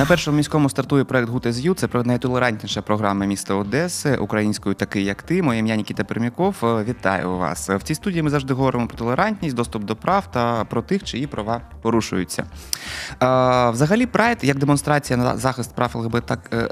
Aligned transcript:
На 0.00 0.06
першому 0.06 0.36
міському 0.36 0.68
стартує 0.68 1.04
проект 1.04 1.28
«Гутез.Ю». 1.28 1.74
Це 1.74 1.88
про 1.88 2.02
найтолерантніша 2.02 2.82
програма 2.82 3.26
міста 3.26 3.54
Одеси, 3.54 4.16
українською 4.16 4.74
такий, 4.74 5.04
як 5.04 5.22
ти. 5.22 5.42
Моє 5.42 5.58
ім'я 5.58 5.76
Нікіта 5.76 6.04
Пермяков. 6.04 6.56
Е, 6.62 6.84
Вітаю 6.84 7.36
вас. 7.36 7.70
В 7.70 7.82
цій 7.82 7.94
студії 7.94 8.22
ми 8.22 8.30
завжди 8.30 8.54
говоримо 8.54 8.86
про 8.86 8.98
толерантність, 8.98 9.56
доступ 9.56 9.84
до 9.84 9.96
прав 9.96 10.30
та 10.32 10.64
про 10.64 10.82
тих, 10.82 11.04
чиї 11.04 11.26
права 11.26 11.60
порушуються. 11.82 12.44
Е, 13.22 13.70
Взагалі, 13.70 14.06
прайд 14.06 14.38
як 14.42 14.58
демонстрація 14.58 15.16
на 15.16 15.36
захист 15.36 15.74
прав 15.74 15.90
ЛГБТ, 15.94 16.38
е, 16.52 16.68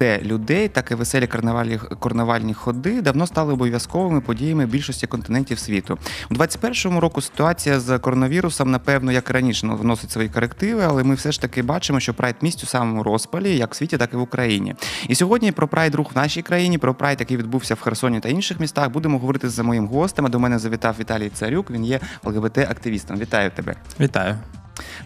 ЛГБТ 0.00 0.22
людей, 0.22 0.68
так 0.68 0.90
і 0.90 0.94
веселі 0.94 1.26
карнавальні, 1.26 1.78
карнавальні 2.00 2.54
ходи 2.54 3.02
давно 3.02 3.26
стали 3.26 3.52
обов'язковими 3.52 4.20
подіями 4.20 4.66
більшості 4.66 5.06
континентів 5.06 5.58
світу. 5.58 5.98
У 6.30 6.34
21-му 6.34 7.00
року 7.00 7.20
ситуація 7.20 7.80
з 7.80 7.98
коронавірусом, 7.98 8.70
напевно, 8.70 9.12
як 9.12 9.30
і 9.30 9.32
раніше 9.32 9.66
ну, 9.66 9.76
вносить 9.76 10.10
свої 10.10 10.28
корективи, 10.28 10.84
але 10.88 11.04
ми 11.04 11.14
все 11.14 11.32
ж 11.32 11.40
таки 11.40 11.62
бачимо, 11.62 12.00
що 12.00 12.14
прайд 12.14 12.36
місць 12.40 12.64
у 12.64 12.66
самому 12.66 13.02
розпалі, 13.02 13.56
як 13.56 13.72
в 13.72 13.76
світі, 13.76 13.98
так 13.98 14.12
і 14.12 14.16
в 14.16 14.20
Україні. 14.20 14.74
І 15.08 15.14
сьогодні 15.14 15.52
про 15.52 15.68
прайд 15.68 15.94
рух 15.94 16.12
в 16.14 16.16
нашій 16.16 16.42
країні, 16.42 16.78
про 16.78 16.94
прайд, 16.94 17.20
який 17.20 17.36
відбувся 17.36 17.74
в 17.74 17.80
Херсоні 17.80 18.20
та 18.20 18.28
інших 18.28 18.60
містах, 18.60 18.90
будемо 18.90 19.18
говорити 19.18 19.48
з 19.48 19.62
моїм 19.62 19.86
гостем. 19.86 20.26
До 20.30 20.38
мене 20.38 20.58
завітав 20.58 20.96
Віталій 21.00 21.28
Царюк. 21.28 21.70
Він 21.70 21.84
є 21.84 22.00
ЛГБТ-активістом. 22.24 23.18
Вітаю 23.18 23.50
тебе. 23.50 23.76
Вітаю. 24.00 24.36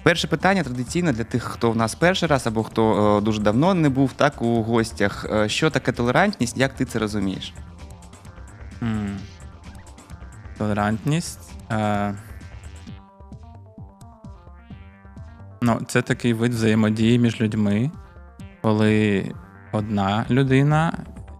Перше 0.05 0.29
питання 0.29 0.63
традиційне 0.63 1.13
для 1.13 1.25
тих, 1.25 1.43
хто 1.43 1.71
в 1.71 1.77
нас 1.77 1.95
перший 1.95 2.29
раз 2.29 2.47
або 2.47 2.63
хто 2.63 3.17
е, 3.19 3.21
дуже 3.21 3.41
давно 3.41 3.75
не 3.75 3.89
був 3.89 4.13
так 4.13 4.43
у 4.43 4.63
гостях. 4.63 5.27
Е, 5.33 5.49
Що 5.49 5.71
таке 5.71 5.93
толерантність? 5.93 6.57
Як 6.59 6.73
ти 6.75 6.85
це 6.85 6.99
розумієш? 6.99 7.55
М. 8.83 9.19
Толерантність. 10.59 11.53
Е... 11.71 12.15
Ну, 15.63 15.81
це 15.89 16.03
такий 16.03 16.33
вид 16.33 16.55
взаємодії 16.55 17.19
між 17.19 17.41
людьми, 17.41 17.91
коли 18.63 19.25
одна 19.73 20.27
людина 20.31 20.93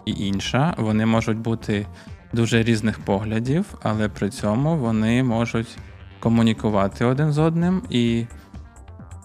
і 0.05 0.13
інша, 0.13 0.75
вони 0.79 1.07
можуть 1.07 1.39
бути 1.39 1.87
дуже 2.33 2.63
різних 2.63 2.99
поглядів, 2.99 3.65
але 3.83 4.09
при 4.09 4.31
цьому 4.31 4.77
вони 4.77 5.23
можуть 5.23 5.79
комунікувати 6.21 7.05
один 7.05 7.33
з 7.33 7.39
одним 7.39 7.83
і 7.91 8.27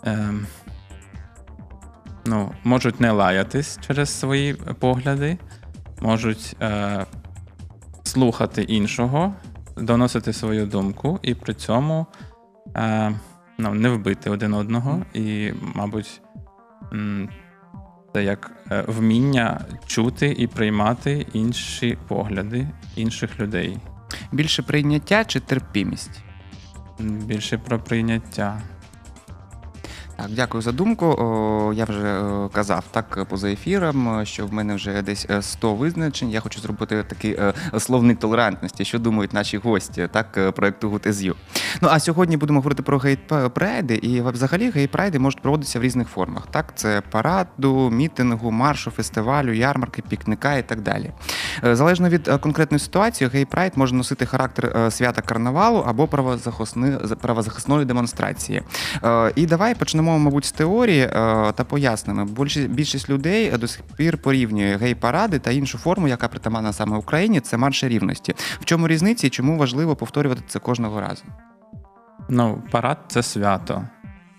е, 0.05 0.33
ну, 2.25 2.51
можуть 2.63 2.99
не 2.99 3.11
лаятись 3.11 3.79
через 3.87 4.19
свої 4.19 4.53
погляди, 4.53 5.37
можуть 6.01 6.55
е, 6.61 7.05
слухати 8.03 8.63
іншого, 8.63 9.33
доносити 9.77 10.33
свою 10.33 10.65
думку, 10.65 11.19
і 11.21 11.35
при 11.35 11.53
цьому 11.53 12.05
е, 12.75 13.11
ну, 13.57 13.73
не 13.73 13.89
вбити 13.89 14.29
один 14.29 14.53
одного. 14.53 15.05
І, 15.13 15.51
мабуть, 15.75 16.21
це 18.13 18.23
як 18.23 18.51
е, 18.71 18.83
вміння 18.87 19.65
чути 19.85 20.35
і 20.37 20.47
приймати 20.47 21.27
інші 21.33 21.97
погляди 22.07 22.67
інших 22.95 23.39
людей. 23.39 23.77
Більше 24.31 24.63
прийняття 24.63 25.25
чи 25.25 25.39
терпімість? 25.39 26.19
Більше 26.99 27.57
про 27.57 27.79
прийняття. 27.79 28.61
Так, 30.21 30.29
дякую 30.31 30.61
за 30.61 30.71
думку. 30.71 31.05
Я 31.75 31.85
вже 31.85 32.07
е, 32.07 32.49
казав 32.53 32.83
так 32.91 33.25
поза 33.29 33.51
ефіром, 33.51 34.19
е, 34.19 34.25
що 34.25 34.45
в 34.47 34.53
мене 34.53 34.75
вже 34.75 35.01
десь 35.01 35.27
е, 35.29 35.41
100 35.41 35.75
визначень. 35.75 36.29
Я 36.29 36.39
хочу 36.39 36.59
зробити 36.59 37.03
такий 37.03 37.31
е, 37.33 37.53
словник 37.79 38.19
толерантності, 38.19 38.85
що 38.85 38.99
думають 38.99 39.33
наші 39.33 39.57
гості, 39.57 40.09
так, 40.11 40.37
е, 40.37 40.51
проекту 40.51 40.89
Гутез'ю. 40.89 41.35
Ну 41.81 41.89
а 41.91 41.99
сьогодні 41.99 42.37
будемо 42.37 42.59
говорити 42.59 42.83
про 42.83 42.97
гей-прайди. 42.97 43.95
І 43.95 44.21
взагалі 44.21 44.71
гей-прайди 44.71 45.19
можуть 45.19 45.41
проводитися 45.41 45.79
в 45.79 45.81
різних 45.83 46.07
формах. 46.07 46.47
Так, 46.51 46.71
це 46.75 47.01
параду, 47.11 47.89
мітингу, 47.89 48.51
маршу, 48.51 48.91
фестивалю, 48.91 49.53
ярмарки, 49.53 50.01
пікника 50.09 50.55
і 50.55 50.67
так 50.67 50.81
далі. 50.81 51.11
Е, 51.63 51.75
Залежно 51.75 52.09
від 52.09 52.27
е, 52.27 52.37
конкретної 52.37 52.79
ситуації, 52.79 53.29
гей-прайд 53.29 53.71
може 53.75 53.95
носити 53.95 54.25
характер 54.25 54.73
е, 54.75 54.91
свята 54.91 55.21
карнавалу 55.21 55.79
або 55.79 56.07
правозахисної 57.21 57.85
демонстрації. 57.85 58.61
Е, 59.03 59.31
І 59.35 59.45
давай 59.45 59.75
почнемо, 59.75 60.08
мабуть, 60.17 60.45
з 60.45 60.51
теорії 60.51 61.01
е, 61.01 61.09
та 61.55 61.63
пояснимо. 61.63 62.25
Більшість, 62.67 63.09
людей 63.09 63.51
до 63.51 63.67
сих 63.67 63.81
пір 63.97 64.17
порівнює 64.17 64.77
гей-паради 64.77 65.39
та 65.39 65.51
іншу 65.51 65.77
форму, 65.77 66.07
яка 66.07 66.27
притаманна 66.27 66.73
саме 66.73 66.97
Україні, 66.97 67.39
це 67.39 67.57
марші 67.57 67.87
рівності. 67.87 68.35
В 68.61 68.65
чому 68.65 68.87
різниці 68.87 69.27
і 69.27 69.29
чому 69.29 69.57
важливо 69.57 69.95
повторювати 69.95 70.41
це 70.47 70.59
кожного 70.59 71.01
разу? 71.01 71.23
Ну, 72.29 72.63
парад 72.71 72.97
це 73.07 73.23
свято. 73.23 73.87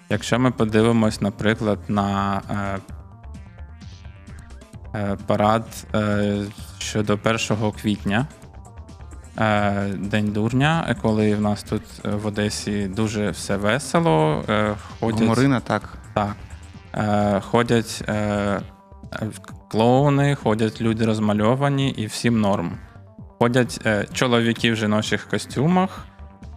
Якщо 0.09 0.39
ми 0.39 0.51
подивимось, 0.51 1.21
наприклад, 1.21 1.79
на 1.89 2.41
е, 2.51 2.79
е, 4.95 5.17
парад 5.27 5.87
е, 5.95 6.45
щодо 6.79 7.19
1 7.25 7.73
квітня, 7.83 8.27
е, 8.31 8.40
День 9.99 10.33
дурня, 10.33 10.87
е, 10.89 10.95
коли 11.03 11.35
в 11.35 11.41
нас 11.41 11.63
тут 11.63 11.83
е, 12.05 12.09
в 12.11 12.27
Одесі 12.27 12.89
дуже 12.89 13.31
все 13.31 13.57
весело, 13.57 14.45
е, 14.49 14.75
ходять, 15.01 15.21
Гуморина, 15.21 15.61
так. 15.61 15.99
так, 16.15 16.37
е, 16.95 17.41
ходять 17.41 18.05
е, 18.09 18.13
е, 18.15 18.61
клоуни, 19.71 20.35
ходять 20.35 20.81
люди 20.81 21.07
розмальовані 21.07 21.91
і 21.91 22.07
всім 22.07 22.41
норм. 22.41 22.73
Ходять 23.39 23.81
е, 23.87 24.07
чоловіки 24.13 24.73
в 24.73 24.77
жіночих 24.77 25.29
костюмах, 25.29 26.07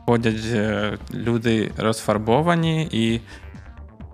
ходять 0.05 0.45
е, 0.45 0.97
люди 1.13 1.71
розфарбовані 1.77 2.87
і 2.91 3.21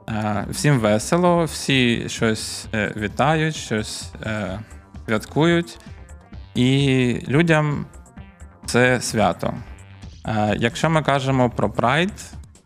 е, 0.09 0.45
всім 0.49 0.79
весело, 0.79 1.45
всі 1.45 2.09
щось 2.09 2.67
е, 2.73 2.93
вітають, 2.97 3.55
щось 3.55 4.11
е, 4.23 4.59
святкують. 5.05 5.79
І 6.55 7.21
людям 7.27 7.85
це 8.69 9.01
свято. 9.01 9.53
Е, 10.25 10.55
якщо 10.59 10.89
ми 10.89 11.01
кажемо 11.01 11.49
про 11.49 11.69
прайд, 11.69 12.13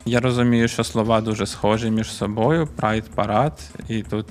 я 0.06 0.20
розумію, 0.20 0.68
що 0.68 0.84
слова 0.84 1.22
дуже 1.22 1.46
схожі 1.46 1.92
між 1.92 2.12
собою: 2.12 2.68
прайд, 2.68 3.10
парад, 3.16 3.70
і 3.88 4.04
тут 4.04 4.26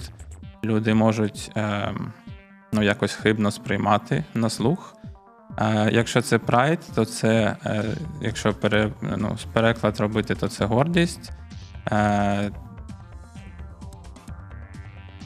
люди 0.64 0.94
можуть 0.94 1.50
е, 1.56 1.94
ну, 2.72 2.82
якось 2.82 3.12
хибно 3.12 3.50
сприймати 3.50 4.24
на 4.34 4.50
слух. 4.50 4.96
Е, 5.58 5.90
якщо 5.92 6.22
це 6.22 6.38
прайд, 6.38 6.80
то 6.94 7.04
це, 7.04 7.56
е, 7.66 7.84
якщо 8.20 8.54
пере, 8.54 8.92
ну, 9.02 9.36
переклад 9.52 10.00
робити, 10.00 10.34
то 10.34 10.48
це 10.48 10.64
гордість. 10.64 11.32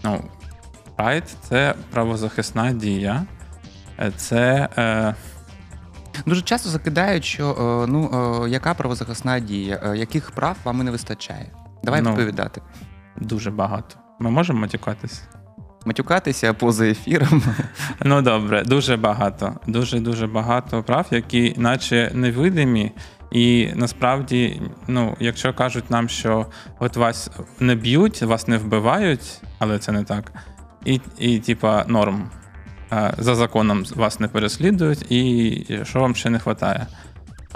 Ну, 0.05 0.25
прайд 0.97 1.25
це 1.41 1.75
правозахисна 1.91 2.73
дія. 2.73 3.25
Це 4.17 4.69
Дуже 6.27 6.43
часто 6.43 6.69
закидають, 6.69 7.25
що 7.25 7.51
е, 7.51 7.91
ну 7.91 8.11
е, 8.45 8.49
яка 8.51 8.75
правозахисна 8.75 9.41
дія, 9.41 9.81
е, 9.85 9.97
яких 9.97 10.31
прав 10.31 10.57
вам 10.65 10.79
не 10.79 10.91
вистачає. 10.91 11.47
Давай 11.85 12.03
Ну. 12.03 12.11
відповідати. 12.11 12.61
дуже 13.21 13.51
багато. 13.51 13.97
Ми 14.19 14.31
можемо 14.31 14.61
матюкатись? 14.61 15.23
Матюкатися 15.87 16.55
поза 16.55 16.87
ефіром. 16.87 17.43
Ну 18.05 18.23
добре, 18.23 18.65
дуже 18.65 18.97
багато. 18.97 19.57
Дуже 19.67 20.01
дуже 20.01 20.27
багато 20.27 20.83
прав, 20.83 21.07
які 21.11 21.55
наче 21.57 22.11
невидимі. 22.15 22.93
І 23.33 23.69
насправді, 23.75 24.63
ну, 24.87 25.17
якщо 25.21 25.55
кажуть 25.55 25.91
нам, 25.91 26.09
що 26.09 26.47
от 26.79 26.97
вас 26.97 27.31
не 27.61 27.75
б'ють, 27.75 28.23
вас 28.23 28.49
не 28.49 28.59
вбивають, 28.59 29.41
але 29.59 29.79
це 29.79 29.93
не 29.93 30.05
так. 30.05 30.33
І, 30.85 31.01
і 31.19 31.39
типа, 31.39 31.85
норм. 31.89 32.31
За 33.19 33.35
законом 33.35 33.85
вас 33.95 34.21
не 34.21 34.29
переслідують, 34.29 35.13
і 35.13 35.81
що 35.85 36.01
вам 36.01 36.15
ще 36.15 36.31
не 36.31 36.39
вистачає. 36.39 36.87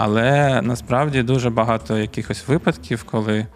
Але 0.03 0.61
насправді 0.61 1.23
дуже 1.23 1.49
багато 1.49 1.97
якихось 1.97 2.47
випадків, 2.47 3.03
коли 3.03 3.47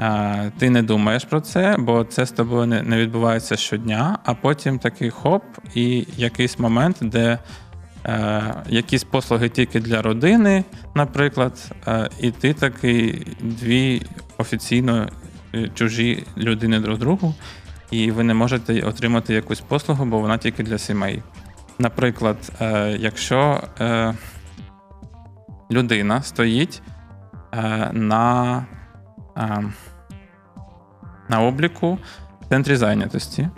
е, 0.00 0.52
ти 0.58 0.70
не 0.70 0.82
думаєш 0.82 1.24
про 1.24 1.40
це, 1.40 1.76
бо 1.78 2.04
це 2.04 2.26
з 2.26 2.32
тобою 2.32 2.66
не, 2.66 2.82
не 2.82 2.98
відбувається 2.98 3.56
щодня, 3.56 4.18
а 4.24 4.34
потім 4.34 4.78
такий 4.78 5.10
хоп, 5.10 5.42
і 5.74 6.06
якийсь 6.16 6.58
момент, 6.58 6.96
де 7.00 7.38
е, 8.06 8.54
якісь 8.68 9.04
послуги 9.04 9.48
тільки 9.48 9.80
для 9.80 10.02
родини, 10.02 10.64
наприклад, 10.94 11.72
е, 11.86 12.10
і 12.20 12.30
ти 12.30 12.54
такий 12.54 13.26
дві 13.40 14.02
офіційно 14.38 15.08
е, 15.54 15.70
чужі 15.74 16.24
людини 16.36 16.80
друг 16.80 16.98
другу, 16.98 17.34
і 17.90 18.10
ви 18.10 18.24
не 18.24 18.34
можете 18.34 18.80
отримати 18.80 19.34
якусь 19.34 19.60
послугу, 19.60 20.04
бо 20.04 20.18
вона 20.18 20.38
тільки 20.38 20.62
для 20.62 20.78
сімей. 20.78 21.22
Наприклад, 21.78 22.52
е, 22.60 22.96
якщо 23.00 23.62
е, 23.80 24.14
людина 25.70 26.22
стоїть 26.22 26.82
е, 27.54 27.90
на, 27.92 28.66
на 31.28 31.40
обліку 31.40 31.98
в 32.40 32.48
центрі 32.48 32.76
зайнятості, 32.76 33.48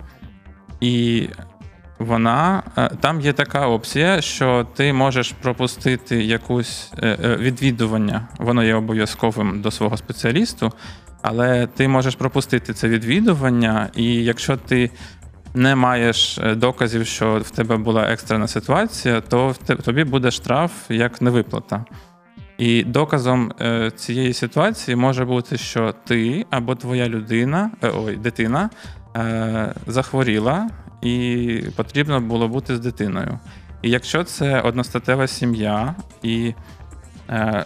і 0.79 1.27
вона 1.99 2.63
там 2.99 3.21
є 3.21 3.33
така 3.33 3.67
опція, 3.67 4.21
що 4.21 4.67
ти 4.75 4.93
можеш 4.93 5.31
пропустити 5.31 6.23
якусь 6.23 6.93
відвідування, 7.21 8.27
воно 8.37 8.63
є 8.63 8.75
обов'язковим 8.75 9.61
до 9.61 9.71
свого 9.71 9.97
спеціалісту. 9.97 10.71
Але 11.21 11.67
ти 11.67 11.87
можеш 11.87 12.15
пропустити 12.15 12.73
це 12.73 12.87
відвідування, 12.87 13.89
і 13.95 14.23
якщо 14.23 14.57
ти 14.57 14.91
не 15.53 15.75
маєш 15.75 16.37
е, 16.37 16.55
доказів, 16.55 17.05
що 17.05 17.39
в 17.39 17.51
тебе 17.51 17.77
була 17.77 18.03
екстрена 18.03 18.47
ситуація, 18.47 19.21
то 19.21 19.55
тобі 19.83 20.03
буде 20.03 20.31
штраф 20.31 20.71
як 20.89 21.21
невиплата. 21.21 21.85
І 22.57 22.83
доказом 22.83 23.51
е, 23.61 23.91
цієї 23.91 24.33
ситуації 24.33 24.95
може 24.95 25.25
бути, 25.25 25.57
що 25.57 25.95
ти 26.05 26.45
або 26.49 26.75
твоя 26.75 27.09
людина, 27.09 27.71
е, 27.83 27.91
ой, 27.95 28.15
дитина 28.15 28.69
захворіла, 29.87 30.69
і 31.01 31.63
потрібно 31.75 32.21
було 32.21 32.47
бути 32.47 32.75
з 32.75 32.79
дитиною. 32.79 33.39
І 33.81 33.89
якщо 33.89 34.23
це 34.23 34.61
одностатева 34.61 35.27
сім'я, 35.27 35.95
і 36.23 36.53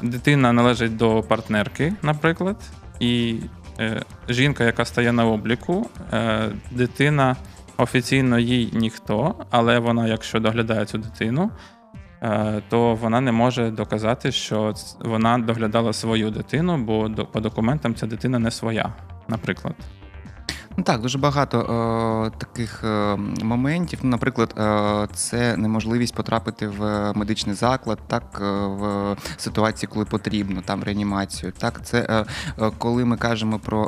дитина 0.02 0.54
належить 0.54 0.98
до 0.98 1.24
партнерки, 1.24 1.94
наприклад, 2.02 2.58
і 3.00 3.36
е, 3.80 4.02
жінка, 4.30 4.64
яка 4.64 4.86
стає 4.86 5.12
на 5.12 5.26
обліку, 5.26 5.90
е, 6.14 6.50
дитина 6.72 7.36
офіційно 7.78 8.40
їй 8.40 8.70
ніхто, 8.74 9.36
але 9.50 9.80
вона, 9.80 10.08
якщо 10.08 10.40
доглядає 10.40 10.86
цю 10.86 10.98
дитину, 10.98 11.52
е, 12.24 12.62
то 12.70 12.96
вона 12.96 13.22
не 13.22 13.32
може 13.32 13.72
доказати, 13.72 14.32
що 14.32 14.74
вона 15.00 15.38
доглядала 15.38 15.94
свою 15.94 16.30
дитину, 16.32 16.78
бо 16.78 17.08
до- 17.10 17.26
по 17.26 17.40
документам 17.40 17.96
ця 17.96 18.08
дитина 18.08 18.40
не 18.40 18.52
своя, 18.52 18.94
наприклад. 19.28 19.76
Ну 20.78 20.84
так, 20.84 21.02
дуже 21.02 21.18
багато 21.18 21.60
е, 22.34 22.38
таких 22.38 22.84
е, 22.84 23.16
моментів. 23.44 24.00
Ну, 24.04 24.10
наприклад, 24.10 24.54
е, 24.58 25.08
це 25.14 25.58
неможливість 25.58 26.16
потрапити 26.16 26.68
в 26.68 27.14
медичний 27.14 27.56
заклад, 27.56 28.00
так 28.08 28.24
е, 28.42 28.44
в 28.68 29.16
ситуації, 29.38 29.90
коли 29.94 30.06
потрібно, 30.06 30.62
там 30.66 30.84
реанімацію. 30.84 31.52
Так, 31.58 31.86
це 31.86 32.08
е, 32.10 32.26
е, 32.66 32.72
коли 32.78 33.06
ми 33.06 33.18
кажемо 33.18 33.60
про 33.60 33.86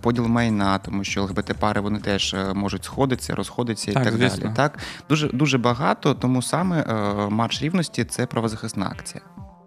поділ 0.00 0.26
майна, 0.26 0.78
тому 0.78 1.04
що 1.04 1.22
ЛГБТ-пари 1.22 1.80
вони 1.80 1.98
теж 1.98 2.36
можуть 2.54 2.84
сходитися, 2.84 3.34
розходитися 3.34 3.90
і 3.90 3.94
Так, 3.94 4.04
так, 4.04 4.12
звісно. 4.14 4.42
далі. 4.42 4.54
Так, 4.56 4.78
дуже 5.08 5.28
дуже 5.28 5.58
багато, 5.58 6.14
тому 6.14 6.42
саме 6.42 6.84
марш 7.30 7.62
рівності 7.62 8.04
це 8.04 8.26
правозахисна 8.26 8.86
акція. 8.86 9.22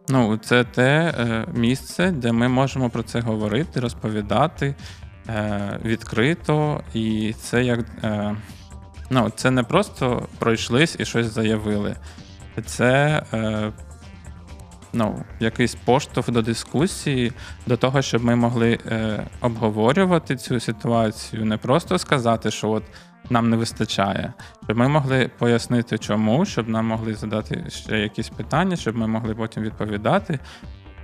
Ну, 0.10 0.38
це 0.38 0.64
те 0.64 1.14
місце, 1.54 2.12
де 2.12 2.32
ми 2.32 2.48
можемо 2.48 2.90
про 2.90 3.04
це 3.04 3.20
говорити, 3.20 3.80
розповідати 3.80 4.76
е, 5.30 5.80
відкрито, 5.86 6.84
і 6.94 7.34
це 7.40 7.64
як 7.64 7.80
е, 8.04 8.36
ну, 9.10 9.32
це 9.36 9.52
не 9.52 9.64
просто 9.64 10.28
пройшлись 10.40 10.96
і 11.00 11.06
щось 11.06 11.34
заявили. 11.34 11.96
Це 12.66 13.24
е, 13.34 13.72
ну, 14.94 15.24
якийсь 15.40 15.76
поштовх 15.76 16.32
до 16.32 16.42
дискусії, 16.42 17.32
до 17.68 17.78
того, 17.78 18.02
щоб 18.02 18.24
ми 18.24 18.36
могли 18.36 18.80
е, 18.86 19.24
обговорювати 19.42 20.36
цю 20.36 20.60
ситуацію, 20.60 21.46
не 21.46 21.58
просто 21.58 21.98
сказати, 21.98 22.52
що 22.52 22.70
от 22.70 22.84
нам 23.30 23.50
не 23.50 23.58
вистачає, 23.58 24.34
щоб 24.64 24.78
ми 24.78 24.88
могли 24.88 25.32
пояснити, 25.38 25.98
чому, 25.98 26.46
щоб 26.46 26.70
нам 26.70 26.86
могли 26.86 27.14
задати 27.14 27.66
ще 27.70 28.00
якісь 28.00 28.30
питання, 28.30 28.76
щоб 28.76 28.96
ми 28.96 29.08
могли 29.08 29.36
потім 29.36 29.64
відповідати. 29.64 30.40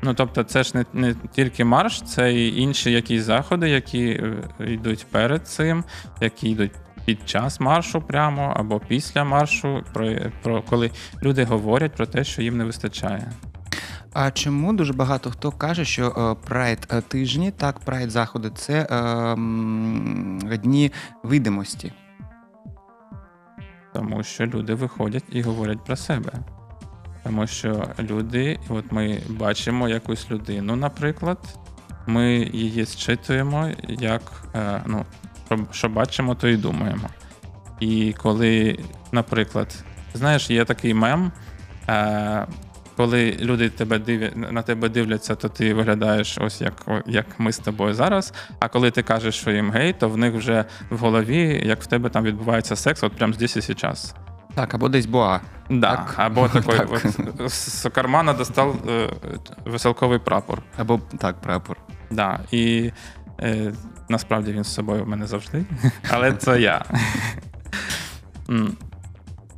Ну, 0.01 0.13
тобто, 0.13 0.44
це 0.44 0.63
ж 0.63 0.71
не, 0.77 0.85
не 0.94 1.15
тільки 1.31 1.65
марш, 1.65 2.01
це 2.01 2.33
і 2.33 2.61
інші 2.61 2.91
якісь 2.91 3.23
заходи, 3.23 3.69
які 3.69 4.09
е, 4.09 4.44
йдуть 4.59 5.05
перед 5.11 5.47
цим, 5.47 5.83
які 6.21 6.49
йдуть 6.49 6.71
під 7.05 7.29
час 7.29 7.59
маршу 7.59 8.01
прямо 8.01 8.53
або 8.57 8.79
після 8.79 9.23
маршу, 9.23 9.83
про, 9.94 10.15
про 10.44 10.61
коли 10.61 10.91
люди 11.23 11.44
говорять 11.44 11.95
про 11.95 12.05
те, 12.05 12.23
що 12.23 12.41
їм 12.41 12.57
не 12.57 12.63
вистачає. 12.63 13.31
А 14.13 14.31
чому 14.31 14.73
дуже 14.73 14.94
багато 14.94 15.31
хто 15.31 15.51
каже, 15.51 15.85
що 15.85 16.38
прайд 16.45 16.79
тижні, 17.07 17.51
так, 17.51 17.79
прайд 17.79 18.11
заходи 18.11 18.50
це 18.55 18.73
е, 18.81 19.35
дні 20.57 20.91
видимості. 21.23 21.93
Тому 23.93 24.23
що 24.23 24.45
люди 24.45 24.73
виходять 24.73 25.23
і 25.31 25.41
говорять 25.41 25.85
про 25.85 25.95
себе. 25.95 26.31
Тому 27.27 27.47
що 27.47 27.88
люди, 28.00 28.59
от 28.69 28.91
ми 28.91 29.19
бачимо 29.29 29.89
якусь 29.89 30.31
людину, 30.31 30.75
наприклад, 30.75 31.38
ми 32.06 32.33
її 32.53 32.85
зчитуємо, 32.85 33.69
як 33.88 34.21
е, 34.56 34.81
ну, 34.85 35.06
що, 35.45 35.59
що 35.71 35.89
бачимо, 35.89 36.35
то 36.35 36.47
і 36.47 36.57
думаємо. 36.57 37.09
І 37.79 38.13
коли, 38.18 38.79
наприклад, 39.12 39.83
знаєш, 40.13 40.50
є 40.50 40.65
такий 40.65 40.94
мем, 40.94 41.31
е, 41.89 42.47
коли 42.97 43.38
люди 43.39 43.69
тебе 43.69 44.00
дивля, 44.00 44.29
на 44.35 44.62
тебе 44.62 44.89
дивляться, 44.89 45.35
то 45.35 45.50
ти 45.50 45.74
виглядаєш 45.74 46.38
ось 46.38 46.62
як, 46.62 47.03
як 47.07 47.25
ми 47.39 47.51
з 47.51 47.57
тобою 47.57 47.94
зараз. 47.94 48.33
А 48.59 48.68
коли 48.68 48.91
ти 48.91 49.03
кажеш, 49.03 49.35
що 49.35 49.51
їм 49.51 49.71
гей, 49.71 49.94
то 49.94 50.09
в 50.09 50.18
них 50.18 50.33
вже 50.33 50.65
в 50.89 50.97
голові, 50.97 51.62
як 51.65 51.81
в 51.81 51.88
тебе 51.88 52.09
там 52.09 52.24
відбувається 52.24 52.75
секс, 52.75 53.03
от 53.03 53.13
прямо 53.13 53.33
здесь 53.33 53.57
і 53.57 53.62
зараз. 53.62 54.15
Так, 54.57 54.74
або 54.74 54.89
десь 54.89 55.06
боа. 55.06 55.39
Да, 55.69 55.95
Так. 55.95 56.13
або 56.18 56.48
такий 56.54 56.77
Так. 56.77 56.89
от, 57.39 57.51
з 57.51 57.89
кармана 57.89 58.33
достав 58.33 58.75
е, 58.89 59.09
веселковий 59.65 60.19
прапор. 60.19 60.62
Або 60.77 61.00
так, 61.18 61.42
прапор. 61.42 61.77
Да, 62.12 62.39
і 62.51 62.92
е, 63.42 63.74
насправді 64.09 64.51
він 64.51 64.63
з 64.63 64.74
собою 64.74 65.04
в 65.04 65.07
мене 65.07 65.27
завжди, 65.27 65.65
але 66.09 66.33
це 66.33 66.62
я. 66.62 66.86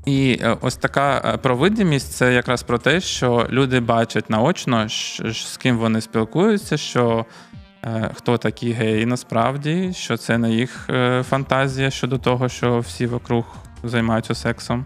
І 0.06 0.40
е, 0.42 0.58
ось 0.62 0.76
така 0.76 1.22
е, 1.26 1.38
провидимість 1.38 2.12
це 2.12 2.34
якраз 2.34 2.64
про 2.64 2.78
те, 2.78 3.02
що 3.02 3.48
люди 3.50 3.80
бачать 3.80 4.30
наочно, 4.30 4.90
з 5.32 5.58
ким 5.58 5.78
вони 5.78 6.02
спілкуються, 6.02 6.78
що 6.78 7.26
е, 7.86 8.12
хто 8.14 8.38
такі 8.38 8.72
геї 8.72 9.06
насправді, 9.06 9.94
що 9.94 10.18
це 10.18 10.38
не 10.38 10.52
їх 10.52 10.88
е, 10.90 11.24
фантазія 11.24 11.90
щодо 11.90 12.18
того, 12.18 12.50
що 12.50 12.80
всі 12.80 13.06
вокруг 13.06 13.46
займаються 13.84 14.36
сексом. 14.36 14.86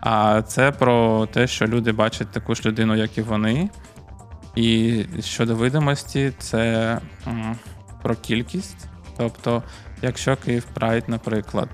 А 0.00 0.42
це 0.42 0.72
про 0.72 1.26
те, 1.26 1.46
що 1.46 1.66
люди 1.66 1.92
бачать 1.92 2.30
таку 2.30 2.54
ж 2.54 2.62
людину, 2.66 2.96
як 2.96 3.18
і 3.18 3.22
вони. 3.22 3.70
І 4.54 5.04
щодо 5.20 5.54
видимості, 5.54 6.32
це 6.38 6.98
про 8.02 8.14
кількість. 8.14 8.88
Тобто, 9.16 9.62
якщо 10.02 10.36
Київ 10.36 10.64
Прайд, 10.64 11.04
наприклад, 11.08 11.68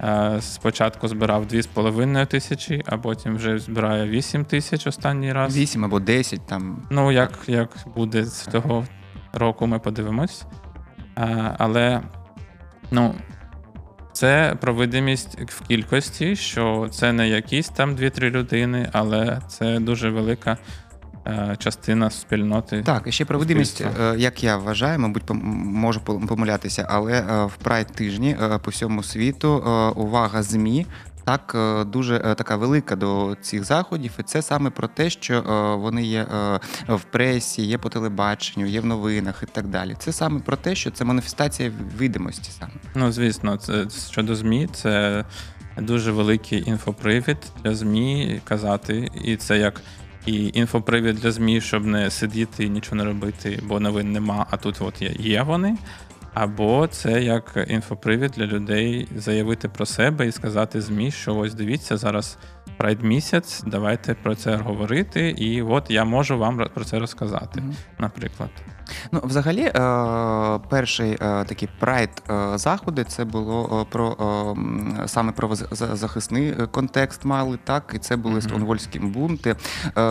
е, 0.00 0.38
спочатку 0.40 1.08
збирав 1.08 1.46
2,5 1.46 2.26
тисячі, 2.26 2.82
а 2.86 2.98
потім 2.98 3.36
вже 3.36 3.58
збирає 3.58 4.08
8 4.08 4.44
тисяч 4.44 4.86
останній 4.86 5.32
раз. 5.32 5.56
8 5.56 5.84
або 5.84 6.00
10 6.00 6.46
там. 6.46 6.86
Ну, 6.90 7.12
як, 7.12 7.32
як 7.46 7.68
буде 7.96 8.24
з 8.24 8.42
того 8.42 8.86
року, 9.32 9.66
ми 9.66 9.78
подивимось. 9.78 10.44
Але 11.58 12.02
ну, 12.90 13.14
це 14.16 14.56
про 14.60 14.74
видимість 14.74 15.38
в 15.50 15.66
кількості, 15.66 16.36
що 16.36 16.88
це 16.92 17.12
не 17.12 17.28
якісь 17.28 17.68
там 17.68 17.96
2-3 17.96 18.30
людини, 18.30 18.88
але 18.92 19.40
це 19.48 19.80
дуже 19.80 20.10
велика 20.10 20.58
е, 21.26 21.56
частина 21.58 22.10
спільноти. 22.10 22.82
Так, 22.82 23.02
і 23.06 23.12
ще 23.12 23.24
про 23.24 23.38
видимість, 23.38 23.80
е, 23.80 24.14
як 24.18 24.44
я 24.44 24.56
вважаю, 24.56 24.98
мабуть, 24.98 25.22
можу 25.30 26.00
помилятися, 26.00 26.86
але 26.90 27.12
е, 27.12 27.44
в 27.44 27.56
прайд 27.56 27.86
тижні 27.86 28.36
по 28.62 28.70
всьому 28.70 29.02
світу 29.02 29.48
увага 29.96 30.42
ЗМІ. 30.42 30.86
Так, 31.26 31.52
е, 31.54 31.84
дуже 31.84 32.16
е, 32.24 32.34
така 32.34 32.56
велика 32.56 32.96
до 32.96 33.36
цих 33.40 33.64
заходів, 33.64 34.12
і 34.18 34.22
це 34.22 34.42
саме 34.42 34.70
про 34.70 34.88
те, 34.88 35.10
що 35.10 35.34
е, 35.34 35.76
вони 35.76 36.04
є 36.04 36.26
в 36.88 37.00
пресі, 37.10 37.62
є 37.62 37.78
по 37.78 37.88
телебаченню, 37.88 38.66
є 38.66 38.80
в 38.80 38.86
новинах 38.86 39.42
і 39.42 39.46
так 39.46 39.66
далі. 39.66 39.96
Це 39.98 40.12
саме 40.12 40.40
про 40.40 40.56
те, 40.56 40.74
що 40.74 40.90
це 40.90 41.04
маніфестація 41.04 41.72
видимості 41.98 42.50
саме. 42.58 42.72
Ну, 42.94 43.12
звісно, 43.12 43.56
це 43.56 43.86
щодо 44.10 44.36
ЗМІ, 44.36 44.68
це 44.72 45.24
дуже 45.78 46.12
великий 46.12 46.68
інфопривід 46.68 47.38
для 47.64 47.74
ЗМІ 47.74 48.40
казати. 48.44 49.10
І 49.24 49.36
це 49.36 49.58
як 49.58 49.80
і 50.26 50.50
інфопривід 50.54 51.16
для 51.16 51.32
ЗМІ, 51.32 51.60
щоб 51.60 51.86
не 51.86 52.10
сидіти 52.10 52.64
і 52.64 52.70
нічого 52.70 52.96
не 52.96 53.04
робити, 53.04 53.62
бо 53.62 53.80
новин 53.80 54.12
нема, 54.12 54.46
а 54.50 54.56
тут 54.56 54.76
от 54.80 55.02
є, 55.02 55.14
є 55.18 55.42
вони. 55.42 55.76
Або 56.36 56.86
це 56.86 57.22
як 57.22 57.66
інфопривід 57.68 58.30
для 58.30 58.46
людей 58.46 59.08
заявити 59.16 59.68
про 59.68 59.86
себе 59.86 60.26
і 60.26 60.32
сказати 60.32 60.80
ЗМІ, 60.80 61.10
що 61.10 61.36
ось 61.36 61.54
дивіться, 61.54 61.96
зараз 61.96 62.38
прайд 62.76 63.02
місяць, 63.02 63.62
давайте 63.66 64.14
про 64.14 64.34
це 64.34 64.56
говорити, 64.56 65.30
і 65.30 65.62
от 65.62 65.90
я 65.90 66.04
можу 66.04 66.38
вам 66.38 66.68
про 66.74 66.84
це 66.84 66.98
розказати, 66.98 67.62
наприклад. 67.98 68.50
Ну, 69.12 69.20
взагалі, 69.24 69.60
е, 69.60 69.72
перший 70.68 71.12
е, 71.12 71.44
такий 71.44 71.68
прайд 71.78 72.10
е, 72.30 72.58
заходи 72.58 73.04
це 73.04 73.24
було 73.24 73.86
про 73.90 74.16
саме 75.06 75.32
правозахисний 75.32 76.48
е, 76.48 76.66
контекст 76.66 77.24
мали, 77.24 77.58
так, 77.64 77.92
і 77.96 77.98
це 77.98 78.16
були 78.16 78.42
стонвольські 78.42 78.98
бунти. 78.98 79.56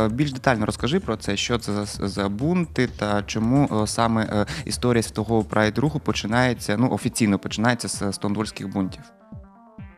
Більш 0.10 0.34
детально 0.34 0.66
розкажи 0.66 1.00
про 1.00 1.18
це, 1.18 1.38
що 1.38 1.58
це 1.58 1.86
за, 1.86 2.08
за 2.08 2.30
бунти 2.30 2.88
та 2.88 3.24
чому 3.24 3.84
саме 3.88 4.46
історія 4.66 5.04
світового 5.04 5.44
прайд 5.44 5.78
руху 5.78 6.00
починається, 6.00 6.78
ну, 6.78 6.90
офіційно 6.90 7.40
починається 7.40 7.88
з 7.88 8.16
стонвольських 8.16 8.70
бунтів. 8.70 9.04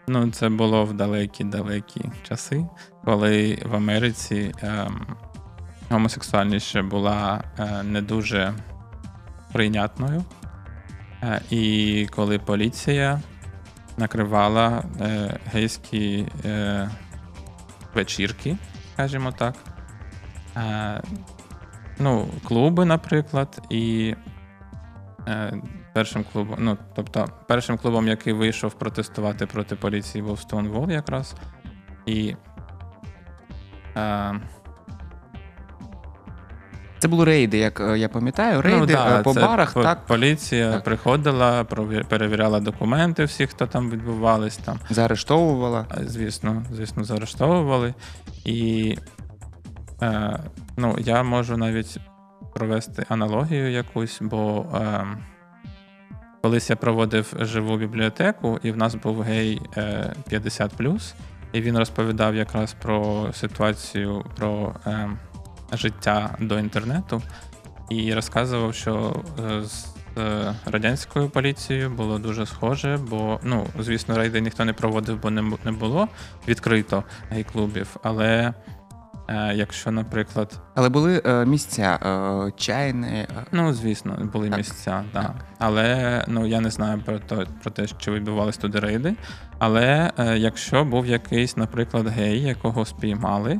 Ну, 0.09 0.31
це 0.31 0.49
було 0.49 0.85
в 0.85 0.93
далекі-далекі 0.93 2.01
часи, 2.27 2.65
коли 3.05 3.59
в 3.65 3.75
Америці 3.75 4.53
ем, 4.61 5.05
гомосексуальність 5.89 6.65
ще 6.65 6.81
була 6.81 7.43
е, 7.59 7.83
не 7.83 8.01
дуже 8.01 8.53
прийнятною. 9.57 10.23
Е, 11.23 11.41
І 11.49 12.07
коли 12.15 12.39
поліція 12.39 13.21
накривала 13.97 14.83
е, 15.01 15.39
гейські 15.45 16.27
е, 16.45 16.89
вечірки, 17.93 18.57
скажімо 18.93 19.31
так. 19.31 19.55
Ну, 21.99 22.27
клуби, 22.47 22.85
наприклад, 22.85 23.61
і 23.69 24.15
першим 25.93 26.23
клубом, 26.33 26.55
ну, 26.59 26.77
тобто, 26.95 27.29
першим 27.47 27.77
клубом, 27.77 28.07
який 28.07 28.33
вийшов 28.33 28.73
протестувати 28.73 29.45
проти 29.45 29.75
поліції, 29.75 30.23
був 30.23 30.39
Stonewall 30.39 30.91
якраз. 30.91 31.35
І 32.05 32.35
Це 36.99 37.07
були 37.07 37.25
рейди, 37.25 37.57
як 37.57 37.79
е, 37.79 37.97
я 37.97 38.09
пам'ятаю. 38.09 38.61
Рейди 38.61 38.79
ну, 38.79 38.85
да, 38.85 39.19
е, 39.19 39.23
по 39.23 39.33
це 39.33 39.41
барах, 39.41 39.73
по- 39.73 39.83
так 39.83 40.05
поліція 40.05 40.71
Так. 40.71 40.83
приходила, 40.83 41.63
перевіряла 42.09 42.59
документи 42.59 43.23
всіх, 43.23 43.49
хто 43.49 43.67
там 43.67 43.89
відбувались 43.89 44.57
там. 44.57 44.79
заарештовувала. 44.89 45.85
Звісно, 46.01 46.63
звісно, 46.71 47.03
заарештовували. 47.03 47.93
І 48.45 48.97
е, 50.01 50.39
ну, 50.77 50.95
я 50.99 51.23
можу 51.23 51.57
навіть 51.57 51.97
провести 52.55 53.05
аналогію 53.09 53.71
якусь, 53.71 54.17
бо 54.21 54.65
е, 54.75 55.05
колись 56.41 56.69
я 56.69 56.75
проводив 56.75 57.33
живу 57.39 57.77
бібліотеку, 57.77 58.59
і 58.63 58.71
в 58.71 58.77
нас 58.77 58.95
був 58.95 59.21
гей 59.21 59.61
е, 59.77 60.13
50 60.29 60.71
і 61.53 61.61
він 61.61 61.77
розповідав 61.77 62.35
якраз 62.35 62.73
про 62.73 63.29
ситуацію 63.33 64.25
про 64.35 64.75
е, 64.85 65.09
життя 65.73 66.35
до 66.39 66.59
інтернету. 66.59 67.21
І 67.89 68.13
розказував, 68.13 68.75
що 68.75 69.23
е, 69.45 69.61
з 69.63 69.85
е, 70.17 70.53
радянською 70.65 71.29
поліцією 71.29 71.89
було 71.89 72.19
дуже 72.19 72.45
схоже, 72.45 72.99
бо 73.09 73.39
ну, 73.43 73.67
звісно, 73.79 74.17
рейди 74.17 74.41
ніхто 74.41 74.65
не 74.65 74.73
проводив, 74.73 75.21
бо 75.21 75.29
не, 75.29 75.71
було 75.71 76.07
відкрито 76.47 77.03
гей-клубів. 77.29 77.97
Але 78.03 78.53
е, 79.29 79.53
якщо, 79.55 79.91
наприклад, 79.91 80.59
Але 80.75 80.89
були 80.89 81.21
е, 81.25 81.45
місця 81.45 81.99
е, 82.47 82.51
чайні. 82.57 83.07
е, 83.07 83.27
ну 83.51 83.73
звісно, 83.73 84.29
були 84.33 84.49
Так. 84.49 84.57
місця, 84.57 85.03
да. 85.13 85.33
але 85.59 86.23
ну 86.27 86.45
я 86.47 86.61
не 86.61 86.69
знаю 86.69 87.01
про 87.05 87.19
те, 87.19 87.35
про 87.61 87.71
те, 87.71 87.87
чи 87.97 88.11
відбувались 88.11 88.57
туди 88.57 88.79
рейди. 88.79 89.13
Але 89.59 90.11
е, 90.17 90.37
якщо 90.37 90.85
був 90.85 91.05
якийсь, 91.05 91.57
наприклад, 91.57 92.07
гей, 92.07 92.41
якого 92.41 92.85
спіймали. 92.85 93.59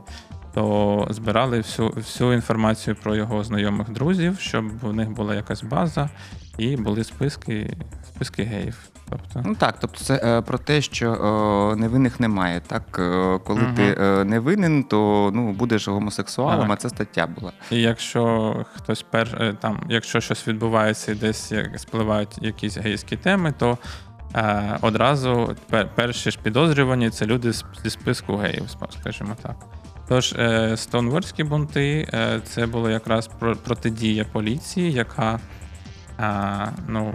То 0.58 1.08
збирали 1.10 1.58
всю 1.58 1.90
всю 1.90 2.34
інформацію 2.34 2.96
про 2.96 3.16
його 3.16 3.44
знайомих 3.44 3.90
друзів, 3.90 4.40
щоб 4.40 4.66
у 4.84 4.94
них 4.94 5.12
була 5.12 5.36
якась 5.36 5.64
база, 5.64 6.10
і 6.58 6.78
були 6.78 7.04
списки, 7.04 7.78
списки 8.08 8.44
геїв. 8.44 8.78
Тобто, 9.10 9.42
Ну 9.46 9.56
так, 9.56 9.76
тобто 9.80 10.00
це 10.04 10.22
е, 10.24 10.42
про 10.42 10.58
те, 10.58 10.82
що 10.82 11.14
е, 11.14 11.76
невинних 11.76 12.20
немає. 12.20 12.62
Так, 12.68 12.84
е, 13.00 13.40
коли 13.46 13.62
Мгм. 13.62 13.76
ти 13.76 13.98
е, 14.00 14.24
не 14.24 14.40
винен, 14.40 14.84
то 14.84 15.32
ну 15.34 15.52
будеш 15.52 15.88
гомосексуалом, 15.88 16.68
Так. 16.68 16.72
а 16.72 16.76
це 16.76 16.90
стаття 16.90 17.28
була. 17.28 17.52
І 17.72 17.82
якщо 17.82 18.54
хтось 18.76 19.02
пер 19.02 19.38
е, 19.42 19.54
там, 19.62 19.80
якщо 19.90 20.22
щось 20.22 20.48
відбувається 20.48 21.12
і 21.12 21.16
десь 21.16 21.52
як 21.52 21.80
спливають 21.80 22.38
якісь 22.42 22.78
гейські 22.78 23.18
теми, 23.18 23.54
то 23.60 23.78
е, 24.36 24.78
одразу 24.82 25.56
пер, 25.70 25.90
перші 25.96 26.32
ж 26.32 26.40
підозрювані 26.44 27.10
це 27.10 27.26
люди 27.26 27.52
зі 27.84 27.90
списку 27.90 28.36
геїв, 28.36 28.64
скажімо 29.02 29.36
так. 29.42 29.56
Тож 30.08 30.34
е, 30.34 30.78
стоунвордські 30.78 31.44
бунти 31.44 32.08
е, 32.14 32.42
це 32.44 32.66
було 32.66 32.90
якраз 32.90 33.30
протидія 33.64 34.26
поліції, 34.26 34.92
яка 34.92 35.40
е, 36.20 36.74
ну, 36.88 37.14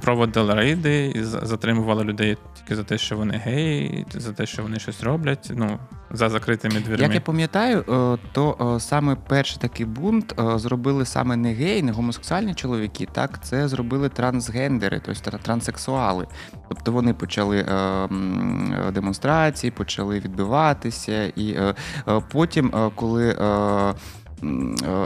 проводила 0.00 0.54
рейди 0.54 1.12
і 1.14 1.22
затримувала 1.22 2.04
людей 2.04 2.36
тільки 2.68 2.76
за 2.76 2.84
те, 2.84 2.98
що 2.98 3.16
вони 3.16 3.34
геї, 3.44 4.06
за 4.10 4.32
те, 4.32 4.46
що 4.46 4.62
вони 4.62 4.78
щось 4.78 5.02
роблять, 5.02 5.52
ну, 5.54 5.78
за 6.10 6.28
закритими 6.28 6.80
дверми. 6.80 7.04
Як 7.04 7.14
я 7.14 7.20
пам'ятаю, 7.20 7.80
е, 7.80 8.28
то 8.32 8.74
е, 8.76 8.80
саме 8.80 9.16
перший 9.28 9.58
такий 9.60 9.86
бунт 9.86 10.34
е, 10.38 10.58
зробили 10.58 11.04
саме 11.04 11.36
не 11.36 11.52
геї, 11.52 11.82
не 11.82 11.92
гомосексуальні 11.92 12.54
чоловіки, 12.54 13.08
так 13.12 13.44
це 13.44 13.68
зробили 13.68 14.08
трансгендери, 14.08 15.00
тобто 15.04 15.38
транссексуали. 15.38 16.26
Тобто 16.68 16.92
вони 16.92 17.14
почали 17.14 17.64
демонстрації, 18.92 19.70
почали 19.70 20.20
відбиватися, 20.20 21.24
і 21.24 21.56
потім, 22.32 22.72
коли 22.94 23.36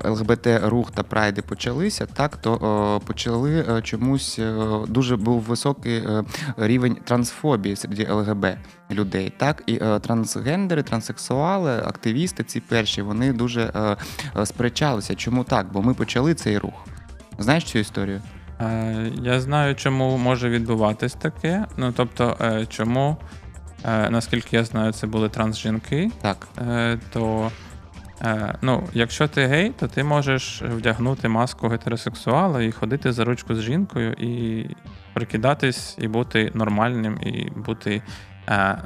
ЛГБТ-рух 0.04 0.90
та 0.90 1.02
прайди 1.02 1.42
почалися, 1.42 2.06
так 2.06 2.36
то 2.36 2.54
е, 3.02 3.06
почали 3.06 3.66
е, 3.78 3.82
чомусь 3.82 4.38
е, 4.38 4.54
дуже 4.88 5.16
був 5.16 5.40
високий 5.40 5.96
е, 5.96 6.24
рівень 6.56 6.96
трансфобії 7.04 7.76
серед 7.76 8.10
ЛГБ 8.10 8.46
людей. 8.90 9.32
Так 9.38 9.62
і 9.66 9.74
е, 9.82 9.98
трансгендери, 9.98 10.82
транссексуали, 10.82 11.72
активісти, 11.72 12.44
ці 12.44 12.60
перші, 12.60 13.02
вони 13.02 13.32
дуже 13.32 13.62
е, 13.74 13.96
е, 14.40 14.46
сперечалися. 14.46 15.14
Чому 15.14 15.44
так? 15.44 15.72
Бо 15.72 15.82
ми 15.82 15.94
почали 15.94 16.34
цей 16.34 16.58
рух. 16.58 16.74
Знаєш 17.38 17.64
цю 17.64 17.78
історію? 17.78 18.22
Е, 18.60 19.10
Я 19.22 19.40
знаю, 19.40 19.74
чому 19.74 20.16
може 20.18 20.48
відбуватись 20.48 21.12
таке. 21.14 21.64
Ну 21.76 21.92
тобто, 21.96 22.36
е, 22.40 22.66
чому, 22.66 23.16
е, 23.84 24.10
наскільки 24.10 24.56
я 24.56 24.64
знаю, 24.64 24.92
це 24.92 25.06
були 25.06 25.28
трансжінки, 25.28 26.10
Так. 26.22 26.48
е, 26.68 26.98
то 27.12 27.50
е, 28.22 28.54
ну, 28.62 28.88
якщо 28.92 29.28
ти 29.28 29.46
гей, 29.46 29.70
то 29.70 29.88
ти 29.88 30.04
можеш 30.04 30.62
вдягнути 30.62 31.28
маску 31.28 31.68
гетеросексуала 31.68 32.62
і 32.62 32.72
ходити 32.72 33.12
за 33.12 33.24
ручку 33.24 33.54
з 33.54 33.60
жінкою, 33.62 34.12
і 34.12 34.66
прикидатись, 35.14 35.96
і 35.98 36.08
бути 36.08 36.50
нормальним, 36.54 37.18
і 37.22 37.50
бути. 37.56 38.02
Е, 38.48 38.78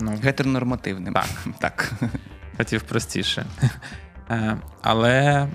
ну, 0.00 0.18
Гетеронормативним. 0.22 1.14
Так. 1.14 1.26
так. 1.60 1.92
хотів 2.56 2.82
простіше. 2.82 3.46
Е, 4.30 4.56
Але 4.82 5.48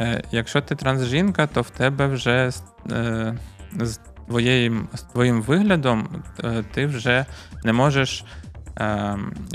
е, 0.00 0.22
якщо 0.30 0.60
ти 0.60 0.74
трансжінка, 0.74 1.46
то 1.46 1.62
в 1.62 1.70
тебе 1.70 2.06
вже 2.06 2.50
з- 2.50 2.62
е, 2.92 3.38
з 3.80 4.00
твоєю, 4.26 4.88
з 4.94 5.02
твоїм 5.02 5.42
виглядом 5.42 6.08
е, 6.44 6.64
ти 6.74 6.86
вже 6.86 7.26
не 7.64 7.72
можеш 7.72 8.24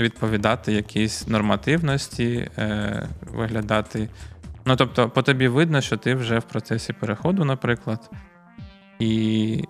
відповідати 0.00 0.72
якійсь 0.72 1.28
нормативності, 1.28 2.50
е, 2.58 3.08
виглядати. 3.32 4.08
Ну, 4.64 4.76
тобто, 4.76 5.08
по 5.10 5.22
тобі 5.22 5.48
видно, 5.48 5.80
що 5.80 5.96
ти 5.96 6.14
вже 6.14 6.38
в 6.38 6.42
процесі 6.42 6.92
переходу, 6.92 7.44
наприклад. 7.44 8.10
І 8.98 9.64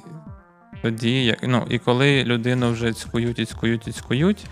тоді, 0.83 1.37
ну, 1.43 1.67
і 1.71 1.79
коли 1.79 2.25
людину 2.25 2.73
вже 2.73 2.93
цькують 2.93 3.39
і 3.39 3.45
цькують 3.45 3.89
і 3.89 3.93
цькують, 3.93 4.47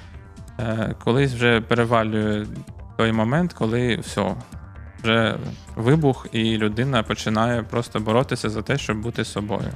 е, 0.59 0.95
колись 1.05 1.33
вже 1.33 1.61
перевалює 1.61 2.47
той 2.97 3.13
момент, 3.13 3.53
коли 3.53 3.97
все, 3.97 4.35
вже 5.03 5.37
вибух, 5.77 6.27
і 6.33 6.57
людина 6.57 7.03
починає 7.03 7.63
просто 7.63 8.01
боротися 8.01 8.51
за 8.51 8.63
те, 8.63 8.79
щоб 8.79 9.01
бути 9.01 9.25
собою. 9.25 9.73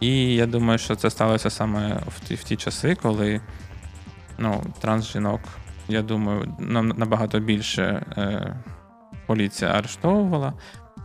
І 0.00 0.34
я 0.34 0.46
думаю, 0.46 0.78
що 0.78 0.96
це 0.96 1.10
сталося 1.10 1.50
саме 1.50 2.02
в 2.08 2.20
ті, 2.20 2.34
в 2.34 2.42
ті 2.42 2.56
часи, 2.56 2.94
коли 3.02 3.40
ну, 4.38 4.62
трансжінок, 4.80 5.40
я 5.88 6.02
думаю, 6.02 6.54
набагато 6.96 7.40
більше 7.40 7.82
е, 7.82 8.56
поліція 9.26 9.70
арештовувала. 9.70 10.52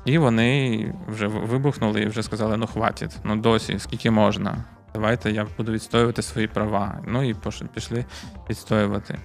І 0.06 0.18
вони 0.18 0.94
вже 1.08 1.28
вибухнули 1.28 2.02
і 2.02 2.06
вже 2.06 2.24
сказали: 2.24 2.58
ну 2.58 2.68
хватить, 2.68 3.18
ну 3.24 3.36
досі, 3.36 3.80
скільки 3.80 4.12
можна. 4.12 4.63
Давайте 4.94 5.32
я 5.32 5.48
буду 5.58 5.72
відстоювати 5.72 6.22
свої 6.22 6.48
права. 6.48 7.00
Ну 7.08 7.24
і 7.24 7.36
пішли 7.74 8.06
відстоювати. 8.50 9.20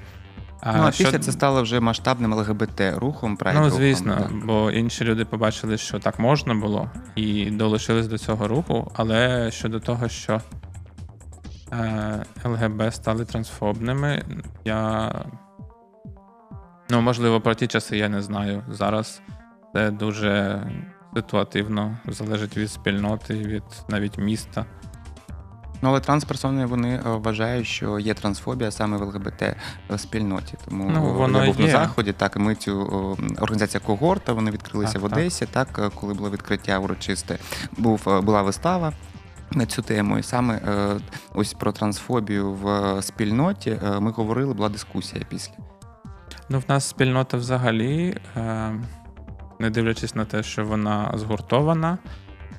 ну, 0.67 0.83
а 0.83 0.93
що- 0.93 1.05
після 1.05 1.19
це 1.19 1.33
стало 1.33 1.63
вже 1.63 1.81
масштабним 1.81 2.35
ЛГБТ-рухом, 2.35 3.37
прайд 3.37 3.57
Ну, 3.61 3.71
звісно, 3.71 4.31
бо 4.45 4.71
інші 4.71 5.05
люди 5.05 5.25
побачили, 5.25 5.79
що 5.79 5.99
так 5.99 6.19
можна 6.19 6.55
було, 6.55 6.91
і 7.17 7.51
долучились 7.51 8.07
до 8.07 8.19
цього 8.19 8.49
руху. 8.49 8.93
Але 8.95 9.51
щодо 9.51 9.81
того, 9.81 10.09
що 10.09 10.41
ЛГБ 12.45 12.95
стали 12.95 13.25
трансфобними, 13.25 14.25
я. 14.65 15.13
Ну, 16.91 17.01
можливо, 17.01 17.41
про 17.41 17.55
ті 17.55 17.67
часи 17.67 17.97
я 17.97 18.09
не 18.09 18.23
знаю. 18.23 18.63
Зараз 18.71 19.21
це 19.75 19.91
дуже 19.91 20.63
ситуативно, 21.15 21.99
залежить 22.07 22.57
від 22.57 22.71
спільноти, 22.71 23.35
від 23.35 23.63
навіть 23.89 24.19
міста. 24.19 24.65
Ну, 25.83 25.89
але 25.89 26.01
трансперсони 26.01 26.67
вони 26.67 26.95
е, 26.95 27.01
вважають, 27.05 27.67
що 27.67 27.99
є 27.99 28.15
трансфобія 28.15 28.71
саме 28.71 28.97
в 28.97 29.03
ЛГБТ 29.03 29.57
спільноті. 29.97 30.55
Тому 30.65 30.91
Ну, 30.95 31.09
е, 31.09 31.13
воно 31.13 31.41
я 31.41 31.47
був 31.47 31.61
є. 31.61 31.67
на 31.67 31.73
заході, 31.73 32.13
так 32.13 32.37
і 32.37 32.39
ми 32.39 32.55
цю 32.55 32.81
організація 33.41 33.81
когорта. 33.81 34.33
Вони 34.33 34.51
відкрилися 34.51 34.93
Так, 34.93 35.03
в. 35.03 35.05
Одесі. 35.05 35.47
Так, 35.47 35.69
е, 35.79 35.91
коли 35.95 36.15
було 36.15 36.31
відкриття 36.31 36.79
урочисте, 36.79 37.39
був 37.77 38.09
е, 38.09 38.21
була 38.21 38.43
вистава. 38.43 38.93
На 39.53 39.67
цю 39.67 39.83
тему, 39.83 40.19
і 40.19 40.23
саме 40.23 40.55
е, 40.55 41.01
ось 41.35 41.55
про 41.55 41.73
трансфобію 41.73 42.53
в 42.53 42.69
е, 42.69 43.03
спільноті 43.03 43.71
е, 43.71 44.01
ми 44.01 44.11
говорили, 44.11 44.55
була 44.55 44.69
дискусія 44.69 45.25
після. 45.29 45.55
Ну, 46.49 46.59
в 46.59 46.65
нас 46.69 46.89
спільнота 46.89 47.37
взагалі. 47.37 48.19
Не 49.61 49.71
дивлячись 49.71 50.15
на 50.15 50.25
те, 50.25 50.43
що 50.43 50.65
вона 50.65 51.13
згуртована, 51.15 51.99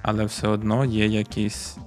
але 0.01 0.25
все 0.25 0.47
одно 0.47 0.85
є 0.85 1.05
якісь 1.05 1.77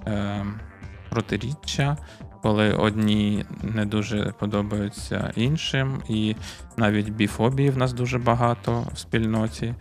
протиріччя, 1.10 1.96
коли 2.42 2.72
одні 2.72 3.44
не 3.62 3.86
дуже 3.86 4.34
подобаються 4.38 5.32
іншим, 5.36 6.02
і 6.08 6.36
навіть 6.76 7.08
біфобії 7.08 7.70
в 7.70 7.78
нас 7.78 7.92
дуже 7.92 8.18
багато 8.18 8.86
в 8.94 8.98
спільноті, 8.98 9.74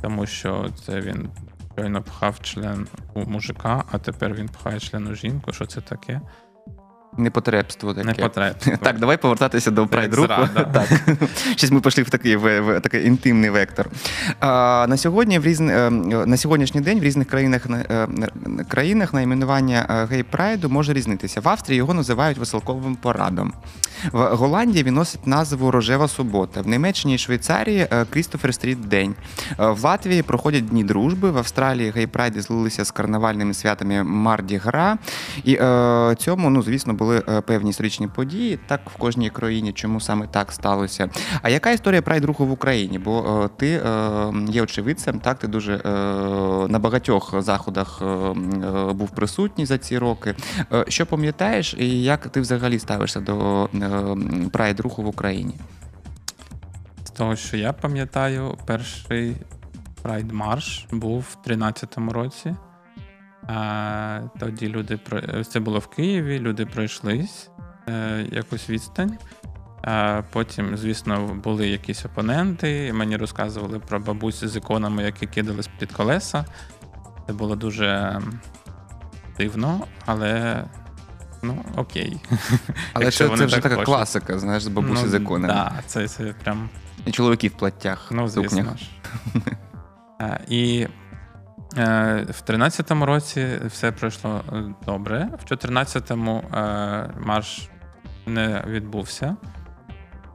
тому 0.00 0.26
що 0.26 0.66
це 0.84 1.00
він 1.00 1.28
щойно 1.76 2.02
пхав 2.02 2.40
член 2.40 2.88
у 3.14 3.24
мужика, 3.24 3.84
а 3.92 3.98
тепер 3.98 4.34
він 4.34 4.48
пхає 4.48 4.80
член 4.80 5.06
у 5.06 5.14
жінку. 5.14 5.52
Що 5.52 5.66
це 5.66 5.80
таке? 5.80 6.20
Непотребство 7.16 7.94
таке. 7.94 8.06
Непотребство. 8.06 8.72
Так, 8.82 8.98
давай 8.98 9.16
повертатися 9.16 9.70
до 9.70 9.80
як 9.80 9.90
прайд 9.90 10.14
руху. 10.14 10.26
зрада. 10.26 10.64
Так. 10.72 11.18
Щось 11.56 11.70
ми 11.70 11.80
пішли 11.80 12.02
в 12.02 12.10
такий, 12.10 12.36
в, 12.36 12.60
в 12.60 12.80
такий 12.80 13.06
інтимний 13.06 13.50
вектор. 13.50 13.88
А, 14.40 14.86
на, 14.88 14.96
сьогодні 14.96 15.38
в 15.38 15.44
різн... 15.44 15.68
е, 15.68 15.90
на 16.26 16.36
сьогоднішній 16.36 16.80
день 16.80 17.00
в 17.00 17.02
різних 17.02 17.28
країнах, 17.28 17.68
на- 17.68 17.78
е, 17.90 18.08
на- 18.46 18.64
країнах 18.64 19.14
найменування 19.14 19.86
е, 19.90 20.14
гей-прайду 20.16 20.68
може 20.68 20.92
різнитися. 20.92 21.40
В 21.40 21.48
Австрії 21.48 21.76
його 21.76 21.94
називають 21.94 22.38
веселковим 22.38 22.96
парадом. 22.96 23.52
В 24.12 24.18
Голландії 24.36 24.84
він 24.84 24.94
носить 24.94 25.26
назву 25.26 25.70
Рожева 25.70 26.08
субота. 26.08 26.60
В 26.60 26.68
Німеччині 26.68 27.14
і 27.14 27.18
Швейцарії 27.18 27.86
е, 27.92 28.04
Крістофер 28.10 28.54
Стріт 28.54 28.88
День. 28.88 29.14
Е, 29.60 29.66
В 29.70 29.84
Латвії 29.84 30.22
проходять 30.22 30.68
дні 30.68 30.84
дружби. 30.84 31.30
В 31.30 31.38
Австралії 31.38 31.90
гей-прайди 31.90 32.40
злилися 32.42 32.84
з 32.84 32.90
карнавальними 32.90 33.54
святами 33.54 34.02
Марді 34.02 34.56
Гра. 34.56 34.98
І 35.44 35.54
е, 35.54 36.14
цьому, 36.18 36.50
ну 36.50 36.62
звісно, 36.62 36.94
були 37.02 37.22
е, 37.28 37.40
певні 37.40 37.70
історичні 37.70 38.08
події. 38.08 38.58
Так 38.66 38.80
в 38.90 38.96
кожній 38.96 39.30
країні, 39.30 39.72
чому 39.72 40.00
саме 40.00 40.26
так 40.26 40.52
сталося. 40.52 41.08
А 41.42 41.48
яка 41.48 41.70
історія 41.70 42.02
прайд 42.02 42.24
руху 42.24 42.46
в 42.46 42.50
Україні? 42.50 42.98
Бо 42.98 43.42
е, 43.44 43.48
ти 43.56 43.68
е, 43.68 44.32
є 44.48 44.62
очевидцем, 44.62 45.20
так 45.20 45.38
ти 45.38 45.48
дуже 45.48 45.80
на 46.68 46.78
багатьох 46.78 47.42
заходах 47.42 48.02
був 48.94 49.10
присутній 49.10 49.66
за 49.66 49.78
ці 49.78 49.98
роки. 49.98 50.34
Що 50.88 51.06
пам'ятаєш, 51.06 51.74
і 51.78 52.02
як 52.02 52.28
ти 52.28 52.40
взагалі 52.40 52.78
ставишся 52.78 53.20
до 53.20 53.64
е, 53.74 54.48
прайд 54.52 54.80
руху 54.80 55.02
в 55.02 55.06
Україні? 55.06 55.54
З 57.04 57.10
того, 57.10 57.36
що 57.36 57.56
я 57.56 57.72
пам'ятаю, 57.72 58.58
перший 58.66 59.36
Pride 60.02 60.32
Марш 60.32 60.86
був 60.92 61.20
в 61.20 61.48
13-му 61.48 62.12
році. 62.12 62.54
А, 63.46 64.20
тоді 64.38 64.68
люди 64.68 64.98
це 65.48 65.60
було 65.60 65.78
в 65.78 65.86
Києві, 65.86 66.38
люди 66.38 66.66
пройшлись 66.66 67.50
е, 67.88 68.26
якусь 68.32 68.70
відстань. 68.70 69.18
А, 69.82 70.22
потім, 70.30 70.76
звісно, 70.76 71.40
були 71.44 71.68
якісь 71.68 72.04
опоненти. 72.04 72.92
Мені 72.92 73.16
розказували 73.16 73.78
про 73.78 74.00
бабусі 74.00 74.48
з 74.48 74.56
іконами, 74.56 75.02
які 75.02 75.26
кидались 75.26 75.68
під 75.78 75.92
колеса. 75.92 76.44
Це 77.26 77.32
було 77.32 77.56
дуже 77.56 78.20
дивно, 79.38 79.86
але 80.06 80.64
ну 81.42 81.64
окей. 81.76 82.16
Але 82.92 83.10
це, 83.10 83.28
це 83.28 83.44
вже 83.44 83.54
так 83.54 83.62
така 83.62 83.74
хочуть. 83.74 83.86
класика, 83.86 84.38
знаєш, 84.38 84.62
з 84.62 84.68
бабусі 84.68 85.02
ну, 85.04 85.10
з 85.10 85.14
іконами. 85.14 85.54
Да, 85.54 85.72
це, 85.86 86.08
це 86.08 86.34
прям 86.44 86.68
І 87.06 87.10
чоловіки 87.10 87.48
в 87.48 87.52
платтях, 87.52 88.08
Ну, 88.10 88.28
звісно 88.28 88.76
І 90.48 90.86
в 91.76 92.42
13-му 92.46 93.06
році 93.06 93.60
все 93.66 93.92
пройшло 93.92 94.40
е, 94.52 94.62
добре. 94.86 95.28
В 95.44 95.52
14-му 95.52 96.38
е, 96.38 97.10
марш 97.20 97.68
не 98.26 98.64
відбувся. 98.66 99.36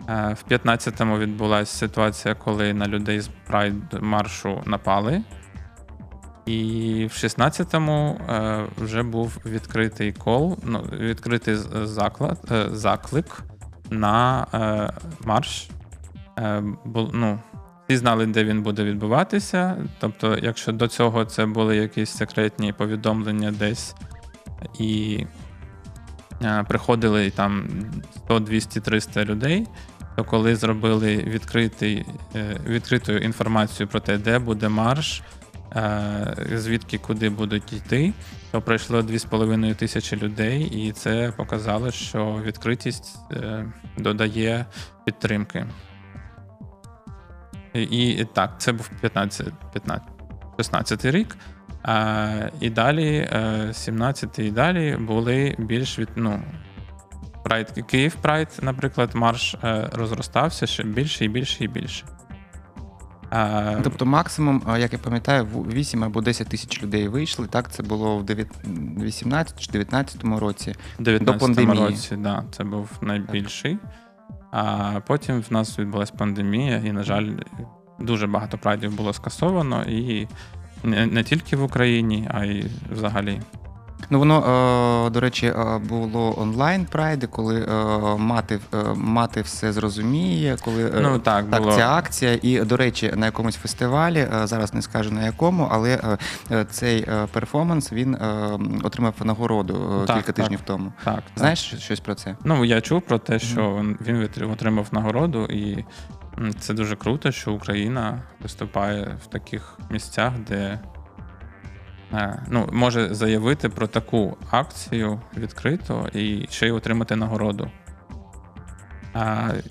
Е, 0.10 0.34
В 0.34 0.52
15-му 0.52 1.18
відбулася 1.18 1.78
ситуація, 1.78 2.36
коли 2.36 2.74
на 2.74 2.88
людей 2.88 3.20
з 3.20 3.30
прайд 3.48 3.76
маршу 4.02 4.62
напали. 4.66 5.24
І 6.46 7.08
в 7.12 7.14
16-му 7.14 8.20
е, 8.30 8.66
вже 8.78 9.04
був 9.04 9.38
відкритий 9.46 10.14
кол, 10.14 10.58
ну, 10.64 10.80
відкритий 10.80 11.56
заклад, 11.84 12.40
е, 12.52 12.66
заклик 12.72 13.44
на 13.90 14.48
е, 14.54 14.90
марш. 15.26 15.70
Е, 16.40 16.64
ну, 16.96 17.40
всі 17.88 17.98
знали, 17.98 18.26
де 18.26 18.44
він 18.44 18.62
буде 18.62 18.84
відбуватися. 18.84 19.76
Тобто, 20.00 20.38
якщо 20.42 20.72
до 20.72 20.88
цього 20.88 21.26
це 21.26 21.46
були 21.46 21.78
якісь 21.78 22.10
секретні 22.10 22.74
повідомлення 22.74 23.52
десь 23.52 23.96
і 24.80 25.24
е, 26.44 26.66
приходили 26.70 27.30
там 27.30 27.68
100, 28.16 28.40
200, 28.40 28.82
300 28.82 29.26
людей, 29.26 29.68
то 30.16 30.24
коли 30.24 30.56
зробили 30.56 31.18
відкритий, 31.18 32.06
е, 32.36 32.58
відкриту 32.68 33.18
інформацію 33.18 33.88
про 33.88 34.00
те, 34.00 34.18
де 34.18 34.40
буде 34.40 34.70
марш, 34.70 35.22
е, 35.76 36.36
звідки 36.56 36.98
куди 36.98 37.30
будуть 37.30 37.74
йти, 37.74 38.14
то 38.52 38.62
пройшло 38.62 39.02
2,5 39.02 39.76
тисячі 39.76 40.18
людей, 40.18 40.62
і 40.62 40.92
це 40.92 41.34
показало, 41.38 41.92
що 41.92 42.42
відкритість 42.46 43.20
додає 43.98 44.66
підтримки. 45.06 45.66
І, 47.84 48.26
так, 48.34 48.54
це 48.58 48.72
був 48.72 48.90
15, 49.02 49.48
15 49.74 50.08
16 50.58 51.06
рік. 51.06 51.38
А, 51.84 52.50
і 52.62 52.70
далі, 52.70 53.30
е, 53.32 53.70
17 53.74 54.40
і 54.40 54.52
далі 54.52 54.98
були 55.00 55.56
більш 55.60 56.00
від. 56.00 56.10
Ну, 56.16 56.42
Прайд, 57.44 57.72
Київ 57.88 58.16
Прайд, 58.22 58.48
наприклад, 58.62 59.16
марш 59.16 59.56
е, 59.64 59.90
розростався 59.94 60.68
ще 60.68 60.84
більше 60.84 61.26
і 61.26 61.28
більше 61.28 61.64
і 61.64 61.68
більше. 61.68 62.06
А, 63.30 63.76
Тобто 63.84 64.06
максимум, 64.06 64.64
як 64.80 64.94
я 64.94 65.00
пам'ятаю, 65.00 65.46
в- 65.46 65.74
8 65.74 66.04
або 66.04 66.22
10 66.22 66.50
тисяч 66.50 66.84
людей 66.84 67.08
вийшли. 67.08 67.48
Так, 67.48 67.72
це 67.72 67.84
було 67.84 68.18
в 68.18 68.26
18 69.04 69.60
чи 69.60 69.72
19 69.72 70.40
році. 70.40 70.76
в 71.00 71.04
19 71.04 71.40
пандемії. 71.40 71.86
році, 71.86 72.16
да, 72.16 72.44
це 72.52 72.64
був 72.64 72.90
найбільший. 73.02 73.78
А 74.52 75.00
потім 75.08 75.42
в 75.42 75.54
нас 75.54 75.80
відбулася 75.80 76.14
пандемія, 76.18 76.78
і, 76.78 76.92
на 76.92 77.04
жаль, 77.04 77.32
дуже 78.00 78.28
багато 78.28 78.58
прайдів 78.58 78.96
було 78.96 79.14
скасовано, 79.14 79.84
і 79.84 80.28
не, 80.84 81.06
не 81.06 81.24
тільки 81.24 81.56
в 81.56 81.64
Україні, 81.64 82.28
а 82.34 82.46
й 82.46 82.66
взагалі. 82.92 83.42
Ну 84.10 84.20
воно, 84.20 84.38
е, 85.08 85.10
до 85.10 85.20
речі, 85.20 85.48
е, 85.48 85.78
було 85.90 86.36
онлайн 86.40 86.86
прайди, 86.86 87.28
коли 87.28 87.62
е, 87.62 87.68
мати, 88.18 88.60
мати 88.96 89.42
все 89.42 89.74
зрозуміє, 89.74 90.58
коли 90.66 90.92
Ну 91.02 91.20
так, 91.20 91.46
Так, 91.50 91.62
було. 91.62 91.76
ця 91.76 91.92
акція, 91.96 92.40
і 92.42 92.60
до 92.60 92.78
речі, 92.78 93.14
на 93.16 93.26
якомусь 93.26 93.56
фестивалі 93.56 94.28
зараз 94.44 94.74
не 94.74 94.82
скажу 94.82 95.12
на 95.12 95.26
якому, 95.26 95.68
але 95.72 96.18
цей 96.70 97.08
перформанс 97.32 97.92
він 97.94 98.18
отримав 98.84 99.14
нагороду 99.24 100.04
Так, 100.08 100.16
кілька 100.16 100.32
так. 100.32 100.36
тижнів 100.36 100.60
тому. 100.66 100.94
Так, 101.04 101.16
так. 101.16 101.24
Знаєш 101.36 101.60
щось- 101.60 101.80
щось 101.82 102.00
про 102.00 102.16
це? 102.16 102.36
Ну, 102.44 102.66
я 102.66 102.82
чув 102.82 103.02
про 103.02 103.18
те, 103.20 103.40
що 103.40 103.86
він 104.08 104.30
отримав 104.52 104.88
нагороду, 104.92 105.46
і 105.46 105.86
це 106.60 106.74
дуже 106.74 106.96
круто, 106.96 107.32
що 107.32 107.54
Україна 107.54 108.22
виступає 108.44 109.18
в 109.24 109.28
таких 109.28 109.80
місцях, 109.90 110.34
де 110.48 110.80
ну, 112.48 112.70
може 112.72 113.14
заявити 113.14 113.70
про 113.70 113.88
таку 113.88 114.38
акцію 114.52 115.20
відкрито 115.38 116.10
і 116.14 116.46
ще 116.50 116.68
й 116.68 116.72
отримати 116.72 117.16
нагороду. 117.16 117.72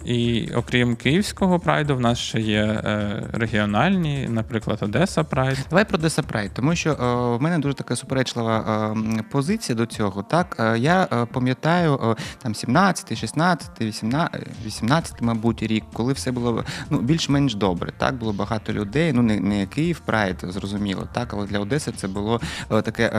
І 0.04 0.48
окрім 0.54 0.96
київського 0.96 1.58
прайду, 1.58 1.96
в 1.96 2.00
нас 2.00 2.18
ще 2.18 2.40
є 2.40 2.62
е, 2.62 3.22
регіональні, 3.32 4.28
наприклад, 4.30 4.78
Одеса 4.82 5.24
Прайд. 5.24 5.58
Давай 5.70 5.84
про 5.84 5.98
Одеса 5.98 6.22
Прайд, 6.22 6.50
тому 6.54 6.76
що 6.76 6.90
е, 6.90 7.36
в 7.36 7.42
мене 7.42 7.58
дуже 7.58 7.74
така 7.74 7.96
суперечлива 7.96 8.94
е, 8.96 9.22
позиція 9.30 9.76
до 9.76 9.86
цього. 9.86 10.22
Так, 10.22 10.76
я 10.78 11.04
пам'ятаю 11.32 12.16
там 12.42 12.54
17, 12.54 13.18
16, 13.18 13.70
18, 13.80 14.46
18, 14.66 15.22
мабуть, 15.22 15.62
рік, 15.62 15.84
коли 15.92 16.12
все 16.12 16.32
було 16.32 16.64
ну 16.90 17.00
більш-менш 17.00 17.54
добре. 17.54 17.92
Так 17.98 18.14
було 18.14 18.32
багато 18.32 18.72
людей. 18.72 19.12
Ну 19.12 19.22
не, 19.22 19.40
не 19.40 19.66
Київ 19.66 20.00
Прайд, 20.00 20.36
зрозуміло, 20.42 21.08
так, 21.12 21.34
але 21.34 21.46
для 21.46 21.58
Одеси 21.58 21.92
це 21.92 22.08
було 22.08 22.40
таке 22.68 23.10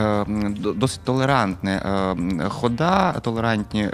досить 0.76 1.00
толерантне 1.04 1.82
хода, 2.48 3.12
толерантні 3.12 3.88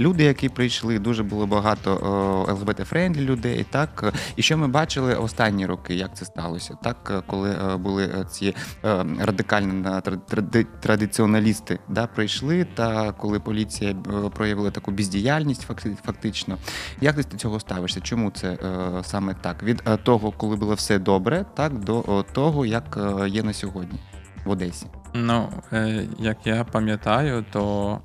люди, 0.00 0.24
які 0.24 0.48
прийшли. 0.48 0.98
Дуже 0.98 1.22
було 1.22 1.46
багато 1.46 1.79
лгбт 1.86 2.78
friendly 2.78 3.20
людей. 3.20 3.66
Так 3.70 4.12
і 4.36 4.42
що 4.42 4.58
ми 4.58 4.68
бачили 4.68 5.14
останні 5.14 5.66
роки, 5.66 5.94
як 5.94 6.16
це 6.16 6.24
сталося? 6.24 6.76
Так, 6.82 7.12
е, 7.14 7.22
коли 7.26 7.50
е, 7.50 7.76
були 7.76 8.04
е, 8.04 8.24
ці 8.30 8.46
е, 8.84 9.04
радикальні 9.20 9.72
на- 9.72 10.00
тради- 10.00 10.20
тради- 10.30 10.66
традиціоналісти, 10.80 11.78
да, 11.88 12.06
прийшли, 12.06 12.64
та 12.74 13.12
коли 13.12 13.40
поліція 13.40 13.90
е, 13.90 13.94
проявила 14.34 14.70
таку 14.70 14.90
бездіяльність, 14.90 15.66
факти- 15.70 15.96
фактично. 16.04 16.58
Як 17.00 17.16
ти 17.16 17.22
до 17.22 17.36
цього 17.36 17.60
ставишся? 17.60 18.00
Чому 18.00 18.30
це 18.30 18.48
е, 18.48 18.58
саме 19.04 19.34
так? 19.40 19.62
Від 19.62 19.82
е, 19.86 19.96
того, 19.96 20.32
коли 20.32 20.56
було 20.56 20.74
все 20.74 20.98
добре, 20.98 21.44
так 21.56 21.78
до 21.78 22.00
е, 22.00 22.32
того, 22.32 22.66
як 22.66 22.98
е, 23.22 23.28
є 23.28 23.42
на 23.42 23.52
сьогодні 23.52 23.98
в 24.44 24.50
Одесі. 24.50 24.86
Ну, 25.14 25.48
е, 25.72 26.04
як 26.18 26.46
я 26.46 26.64
пам'ятаю, 26.64 27.44
то 27.52 27.98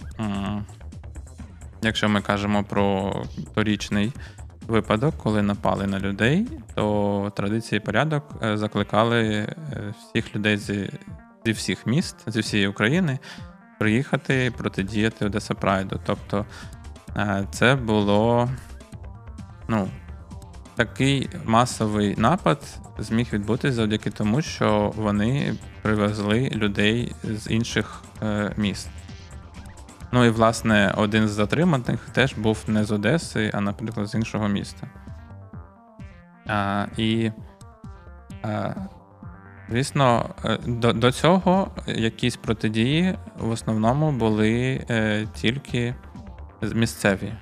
якщо 1.85 2.09
ми 2.09 2.21
кажемо 2.21 2.63
про 2.63 3.15
торічний 3.55 4.13
випадок, 4.67 5.15
коли 5.17 5.41
напали 5.41 5.87
на 5.87 5.99
людей, 5.99 6.47
то 6.75 7.31
традиції 7.35 7.79
порядок 7.79 8.23
е, 8.43 8.57
закликали 8.57 9.21
е, 9.23 9.55
всіх 9.99 10.35
людей 10.35 10.57
зі, 10.57 10.89
зі 11.45 11.51
всіх 11.51 11.85
міст, 11.85 12.15
зі 12.27 12.39
всієї 12.39 12.67
України 12.67 13.19
приїхати 13.79 14.45
і 14.45 14.49
протидіяти 14.49 15.25
Одеса 15.25 15.53
Прайду. 15.53 15.99
Тобто 16.05 16.45
е, 17.17 17.47
це 17.51 17.75
було 17.75 18.49
ну, 19.67 19.87
такий 20.75 21.29
масовий 21.45 22.15
напад 22.17 22.79
зміг 22.97 23.27
відбутися 23.33 23.73
завдяки 23.73 24.09
тому, 24.09 24.41
що 24.41 24.93
вони 24.95 25.55
привезли 25.81 26.49
людей 26.49 27.15
з 27.23 27.51
інших 27.51 28.03
міст. 28.57 28.89
Ну 30.15 30.25
і 30.25 30.29
власне 30.29 30.93
один 30.97 31.27
з 31.27 31.31
затриманих 31.31 31.99
теж 32.11 32.33
був 32.33 32.63
не 32.67 32.83
з 32.83 32.91
Одеси, 32.91 33.51
а, 33.53 33.61
наприклад, 33.61 34.07
з 34.07 34.15
іншого 34.15 34.47
міста. 34.47 34.87
А, 36.47 36.85
і, 36.97 37.31
а, 38.41 38.73
звісно, 39.69 40.29
е, 40.45 40.57
до, 40.67 40.93
до 40.93 41.11
цього 41.11 41.71
якісь 41.87 42.35
протидії 42.35 43.17
в 43.39 43.49
основному 43.49 44.11
були 44.11 44.85
е, 44.89 45.27
тільки 45.33 45.95
місцеві. 46.73 47.33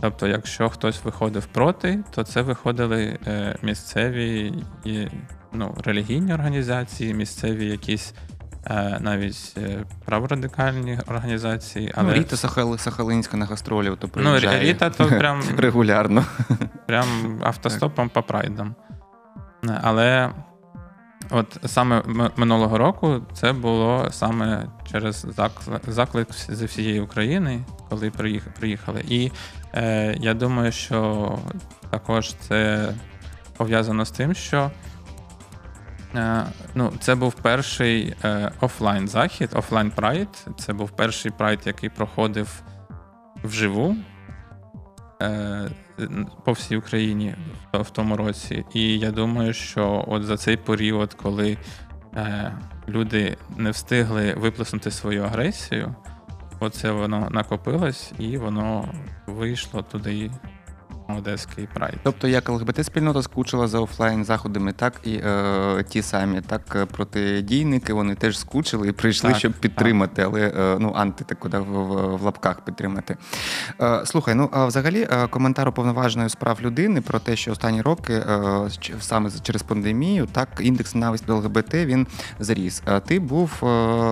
Тобто, 0.00 0.26
якщо 0.26 0.68
хтось 0.68 1.04
виходив 1.04 1.46
проти, 1.46 2.04
то 2.10 2.24
це 2.24 2.42
виходили 2.42 3.18
е, 3.26 3.56
місцеві 3.62 4.54
ну, 5.52 5.74
релігійні 5.84 6.34
організації, 6.34 7.14
місцеві 7.14 7.66
якісь 7.66 8.14
навіть 9.00 9.54
е, 9.56 9.84
праворадикальні 10.04 10.98
організації. 11.06 11.92
Але 11.94 12.08
Ну, 12.08 12.14
Ріта 12.14 12.36
Сахали, 12.36 12.78
Сахалинська 12.78 13.36
на 13.36 13.46
гастролі, 13.46 13.92
то 13.98 14.10
ну, 14.16 14.38
Ріта 14.38 14.90
то 14.90 15.06
прям, 15.06 15.42
регулярно. 15.56 16.24
прям 16.86 17.06
автостопом 17.42 18.08
по 18.08 18.22
прайдам. 18.22 18.74
Але 19.82 20.30
от 21.30 21.56
саме 21.64 22.02
минулого 22.36 22.78
року 22.78 23.20
це 23.32 23.52
було 23.52 24.08
саме 24.10 24.66
через 24.92 25.26
заклик 25.86 26.28
зі 26.48 26.64
всієї 26.64 27.00
України, 27.00 27.64
коли 27.88 28.10
приїхали. 28.58 29.04
І 29.08 29.30
е, 29.74 30.16
я 30.20 30.34
думаю, 30.34 30.72
що 30.72 31.38
також 31.90 32.34
це 32.34 32.88
пов'язано 33.56 34.04
з 34.04 34.10
тим, 34.10 34.34
що 34.34 34.58
е, 34.58 34.70
ну, 36.74 36.92
це 37.00 37.14
був 37.14 37.34
перший 37.34 38.14
е, 38.24 38.52
офлайн 38.60 39.08
захід, 39.08 39.50
офлайн 39.54 39.90
прайд. 39.90 40.28
Це 40.58 40.72
був 40.72 40.90
перший 40.90 41.30
прайд, 41.30 41.60
який 41.64 41.88
проходив 41.90 42.62
вживу 43.44 43.96
е, 45.22 45.70
по 46.44 46.52
всій 46.52 46.76
Україні 46.76 47.34
в- 47.72 47.90
тому 47.90 48.16
році. 48.16 48.64
І 48.74 48.98
я 48.98 49.10
думаю, 49.10 49.52
що 49.52 50.04
от 50.08 50.24
за 50.24 50.36
цей 50.36 50.56
період, 50.56 51.14
коли 51.14 51.58
е, 52.16 52.52
люди 52.88 53.36
не 53.56 53.70
встигли 53.70 54.34
виплеснути 54.34 54.90
свою 54.90 55.22
агресію, 55.24 55.94
оце 56.60 56.90
воно 56.90 57.28
накопилось 57.30 58.12
і 58.18 58.38
воно 58.38 58.88
вийшло 59.26 59.82
туди 59.82 60.30
Одеський 61.08 61.68
прайд. 61.74 61.94
Тобто 62.02 62.28
як 62.28 62.48
ЛГБТ-спільнота 62.48 63.22
скучила 63.22 63.68
за 63.68 63.80
офлайн 63.80 64.24
заходами, 64.24 64.72
так 64.72 65.00
і 65.04 65.14
е, 65.14 65.84
ті 65.88 66.02
самі, 66.02 66.40
так 66.40 66.76
е, 66.76 66.86
протидійники 66.86 67.92
вони 67.92 68.14
теж 68.14 68.38
скучили 68.38 68.88
і 68.88 68.92
прийшли, 68.92 69.30
Так, 69.30 69.38
щоб 69.38 69.52
підтримати, 69.52 70.22
але 70.22 70.40
е, 70.40 70.76
ну 70.80 70.92
анти 70.96 71.24
так 71.24 71.38
куди 71.38 71.58
в, 71.58 71.64
в, 71.64 72.16
в 72.16 72.22
лапках 72.22 72.60
підтримати. 72.60 73.16
Е, 73.80 74.06
слухай, 74.06 74.34
ну 74.34 74.48
а 74.52 74.66
взагалі 74.66 75.08
е, 75.10 75.26
коментар 75.26 75.68
уповноваженої 75.68 76.28
з 76.28 76.34
прав 76.34 76.58
людини 76.62 77.00
про 77.00 77.18
те, 77.18 77.36
що 77.36 77.52
останні 77.52 77.82
роки 77.82 78.12
е, 78.12 78.68
саме 79.00 79.30
через 79.42 79.62
пандемію, 79.62 80.26
так 80.26 80.48
індекс 80.60 80.94
ненависті 80.94 81.26
до 81.26 81.36
ЛГБТ 81.36 81.74
він 81.74 82.06
зріс. 82.40 82.82
Е, 82.86 83.00
ти 83.00 83.20
був 83.20 83.50
е, 83.62 83.66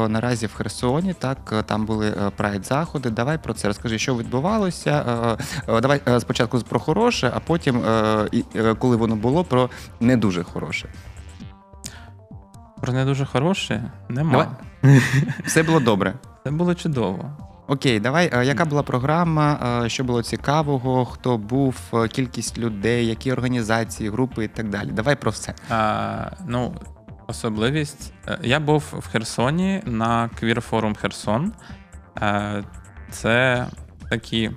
наразі 0.09 0.47
в 0.47 0.55
Херсоні, 0.55 1.15
так 1.15 1.65
там 1.67 1.87
були 1.87 2.15
прайд 2.37 2.67
заходи. 2.67 3.11
Давай 3.11 3.39
про 3.39 3.55
це 3.55 3.69
розкажи, 3.69 3.99
що 3.99 4.17
відбувалося. 4.17 5.37
Е, 5.69 5.75
е, 5.77 5.81
давай 5.81 6.01
е, 6.09 6.21
спочатку 6.21 6.59
про 6.59 6.81
хороше, 6.83 7.33
а 7.35 7.41
потім, 7.41 7.85
е, 7.85 8.29
е, 8.57 8.75
коли 8.75 8.97
воно 8.97 9.17
було, 9.17 9.45
про 9.45 9.71
не 10.01 10.17
дуже 10.17 10.43
хороше. 10.43 10.89
Про 12.81 12.93
не 12.93 13.05
дуже 13.05 13.25
хороше 13.27 13.91
нема. 14.09 14.33
Давай. 14.83 15.01
Все 15.45 15.63
було 15.63 15.81
добре. 15.81 16.15
Це 16.45 16.51
було 16.51 16.75
чудово. 16.75 17.31
Окей, 17.67 18.01
давай. 18.01 18.31
е, 18.35 18.45
Яка 18.45 18.65
була 18.65 18.83
програма? 18.83 19.85
Що 19.87 20.05
було 20.05 20.23
цікавого? 20.23 21.05
Хто 21.05 21.39
був, 21.39 21.77
кількість 22.13 22.59
людей, 22.59 23.07
які 23.07 23.33
організації, 23.33 24.11
групи 24.11 24.45
і 24.45 24.49
так 24.49 24.69
далі. 24.69 24.91
Давай 24.91 25.17
про 25.17 25.31
все. 25.31 25.55
А, 25.71 26.31
ну, 26.47 26.75
особливість. 27.27 28.13
Я 28.43 28.61
був 28.61 28.85
в 28.99 29.07
Херсоні 29.09 29.83
на 29.87 30.31
квір-форум 30.41 30.95
Херсон. 30.95 31.53
Це 33.11 33.67
такі 34.11 34.51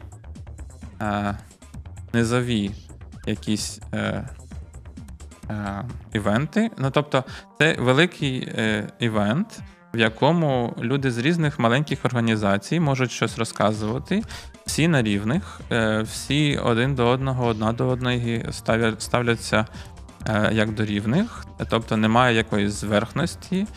низові 2.16 2.72
якісь 3.26 3.80
е, 3.94 4.30
е, 5.50 5.84
івенти. 6.14 6.72
Ну, 6.78 6.92
тобто, 6.92 7.24
це 7.60 7.76
великий 7.80 8.40
е, 8.40 8.88
івент, 9.00 9.60
в 9.94 10.00
якому 10.00 10.76
люди 10.82 11.12
з 11.12 11.18
різних 11.18 11.60
маленьких 11.60 12.06
організацій 12.06 12.80
можуть 12.80 13.12
щось 13.12 13.38
розказувати. 13.38 14.24
Всі 14.66 14.88
на 14.88 15.02
рівних, 15.02 15.62
е, 15.72 16.02
всі 16.02 16.58
один 16.58 16.96
до 16.96 17.08
одного, 17.08 17.46
одна 17.46 17.74
до 17.74 17.88
одної 17.88 18.46
ставлять, 18.52 19.02
ставляться 19.02 19.66
е, 20.30 20.50
як 20.54 20.74
до 20.74 20.86
рівних, 20.86 21.46
тобто 21.70 21.98
немає 21.98 22.36
якоїсь 22.36 22.74
зверхності. 22.74 23.68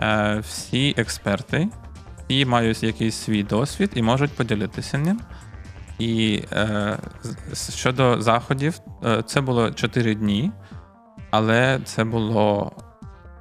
Е, 0.00 0.38
Всі 0.48 0.94
експерти, 0.96 1.68
всі 2.28 2.46
мають 2.46 2.82
якийсь 2.82 3.16
свій 3.16 3.42
досвід 3.42 3.90
і 3.94 4.02
можуть 4.02 4.32
поділитися 4.32 4.98
ним. 4.98 5.20
І 6.00 6.42
е, 6.52 6.98
щодо 7.74 8.20
заходів, 8.20 8.80
е, 9.04 9.22
це 9.26 9.40
було 9.40 9.70
4 9.70 10.14
дні, 10.14 10.52
але 11.30 11.80
це 11.84 12.04
було 12.04 12.72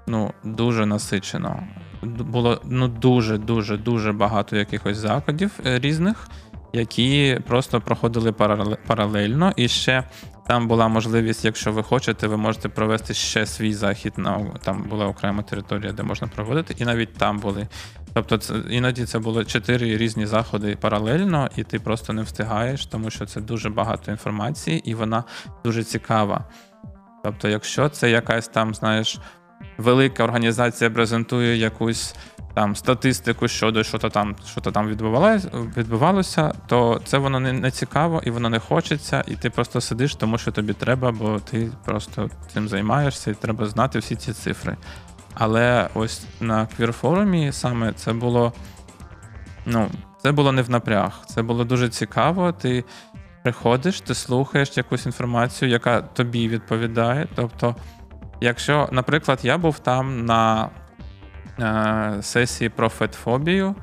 ну, 0.08 0.34
дуже 0.44 0.86
насичено. 0.86 1.64
Було 2.04 2.62
ну, 2.66 2.88
дуже, 2.88 3.38
дуже, 3.38 3.78
дуже 3.78 4.12
багато 4.12 4.56
якихось 4.56 4.98
заходів 4.98 5.52
е, 5.66 5.80
різних, 5.80 6.28
які 6.74 7.42
просто 7.48 7.82
проходили 7.82 8.32
паралельно. 8.88 9.54
І 9.56 9.68
ще 9.68 10.04
там 10.48 10.68
була 10.68 10.88
можливість, 10.88 11.46
якщо 11.46 11.72
ви 11.72 11.84
хочете, 11.84 12.28
ви 12.28 12.38
можете 12.38 12.70
провести 12.70 13.14
ще 13.14 13.46
свій 13.46 13.74
захід. 13.74 14.14
На 14.18 14.40
там 14.64 14.84
була 14.84 15.06
окрема 15.06 15.44
територія, 15.44 15.92
де 15.92 16.04
можна 16.04 16.28
проводити, 16.28 16.76
і 16.78 16.86
навіть 16.86 17.14
там 17.14 17.40
були. 17.40 17.68
Тобто, 18.14 18.38
це 18.38 18.54
іноді 18.70 19.06
це 19.06 19.20
було 19.20 19.46
чотири 19.46 19.98
різні 19.98 20.26
заходи 20.26 20.78
паралельно, 20.82 21.50
і 21.56 21.64
ти 21.64 21.80
просто 21.80 22.14
не 22.14 22.22
встигаєш, 22.22 22.86
тому 22.86 23.10
що 23.10 23.26
це 23.26 23.42
дуже 23.42 23.70
багато 23.70 24.12
інформації, 24.12 24.82
і 24.90 24.94
вона 24.94 25.24
дуже 25.64 25.84
цікава. 25.84 26.46
Тобто, 27.24 27.50
якщо 27.50 27.90
це 27.90 28.10
якась 28.10 28.48
там, 28.48 28.76
знаєш, 28.76 29.20
велика 29.78 30.24
організація 30.24 30.90
презентує 30.90 31.58
якусь 31.58 32.16
там 32.54 32.76
статистику 32.76 33.48
щодо 33.48 33.84
що 33.84 33.98
то 33.98 34.10
там, 34.10 34.36
що 34.46 34.62
то 34.62 34.72
там 34.72 34.88
відбувалося, 34.88 35.50
відбувалося, 35.78 36.54
то 36.68 37.02
це 37.06 37.18
воно 37.18 37.40
не, 37.40 37.54
не 37.54 37.72
цікаво 37.72 38.22
і 38.26 38.32
воно 38.32 38.50
не 38.50 38.60
хочеться, 38.60 39.24
і 39.28 39.36
ти 39.36 39.50
просто 39.50 39.82
сидиш, 39.82 40.16
тому 40.16 40.38
що 40.38 40.52
тобі 40.52 40.74
треба, 40.74 41.12
бо 41.12 41.40
ти 41.40 41.72
просто 41.86 42.30
цим 42.54 42.68
займаєшся, 42.68 43.32
і 43.32 43.34
треба 43.34 43.66
знати 43.66 44.00
всі 44.00 44.16
ці 44.16 44.34
цифри. 44.34 44.78
Але 45.34 45.90
ось 45.94 46.26
на 46.40 46.68
квір-форумі 46.78 47.52
саме 47.52 47.94
це 47.94 48.14
було. 48.14 48.54
Ну, 49.66 49.88
це 50.22 50.32
було 50.32 50.52
не 50.52 50.62
в 50.62 50.70
напряг. 50.70 51.22
Це 51.26 51.42
було 51.42 51.64
дуже 51.64 51.90
цікаво. 51.90 52.52
Ти 52.52 52.84
приходиш, 53.44 54.02
ти 54.02 54.14
слухаєш 54.14 54.78
якусь 54.78 55.06
інформацію, 55.06 55.72
яка 55.72 56.02
тобі 56.02 56.48
відповідає. 56.48 57.28
Тобто, 57.36 57.76
якщо, 58.42 58.90
наприклад, 58.92 59.40
я 59.44 59.58
був 59.58 59.80
там 59.80 60.26
на 60.26 60.70
е, 61.60 62.18
сесії 62.22 62.70
про 62.70 62.90
фетфобію, 62.90 63.76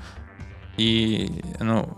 і 0.77 1.29
ну, 1.61 1.89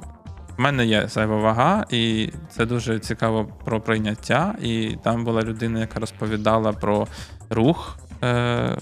в 0.57 0.61
мене 0.61 0.87
є 0.87 1.09
зайва 1.09 1.37
вага, 1.37 1.85
і 1.91 2.33
це 2.51 2.67
дуже 2.67 2.99
цікаво 2.99 3.49
про 3.65 3.81
прийняття. 3.81 4.55
І 4.63 4.97
там 5.03 5.25
була 5.25 5.43
людина, 5.43 5.81
яка 5.81 6.01
розповідала 6.01 6.73
про 6.73 7.07
рух. 7.51 7.99
Е, 8.25 8.77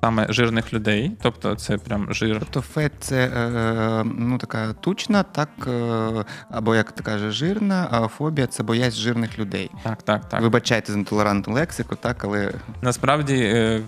Саме 0.00 0.26
жирних 0.28 0.72
людей, 0.72 1.12
тобто 1.22 1.54
це 1.54 1.78
прям 1.78 2.14
жир. 2.14 2.36
Тобто 2.38 2.60
фет 2.60 2.92
це 3.00 3.26
е, 3.26 4.04
ну, 4.04 4.38
така 4.38 4.72
тучна, 4.72 5.22
так, 5.22 5.48
е, 5.66 6.24
або 6.50 6.74
як 6.74 6.92
ти 6.92 7.02
кажеш, 7.02 7.34
жирна, 7.34 7.88
а 7.90 8.08
фобія 8.08 8.46
це 8.46 8.62
боязнь 8.62 9.00
жирних 9.00 9.38
людей. 9.38 9.70
Так, 9.82 10.02
так, 10.02 10.28
так. 10.28 10.42
Вибачайте 10.42 10.92
за 10.92 10.98
нетолерантну 10.98 11.54
лексику, 11.54 11.96
так, 11.96 12.24
але 12.24 12.52
Насправді, 12.82 13.34
е, 13.34 13.82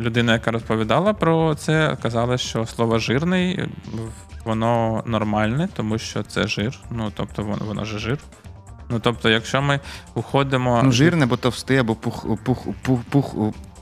людина, 0.00 0.32
яка 0.32 0.50
розповідала 0.50 1.12
про 1.12 1.54
це, 1.54 1.96
казала, 2.02 2.38
що 2.38 2.66
слово 2.66 2.98
жирний 2.98 3.52
е, 3.52 3.68
воно 4.44 5.02
нормальне, 5.06 5.68
тому 5.76 5.98
що 5.98 6.22
це 6.22 6.46
жир. 6.46 6.78
Ну 6.90 7.12
тобто 7.16 7.42
воно, 7.42 7.64
воно 7.64 7.84
же 7.84 7.98
жир. 7.98 8.18
Ну 8.90 9.00
тобто, 9.00 9.30
якщо 9.30 9.62
ми 9.62 9.80
уходимо. 10.14 10.80
Ну, 10.84 10.92
жирне, 10.92 11.24
або 11.24 11.36
товстий, 11.36 11.78
або 11.78 11.94
пух, 11.94 12.26
пух, 12.44 12.66
пух, 12.82 13.00
пух, 13.10 13.34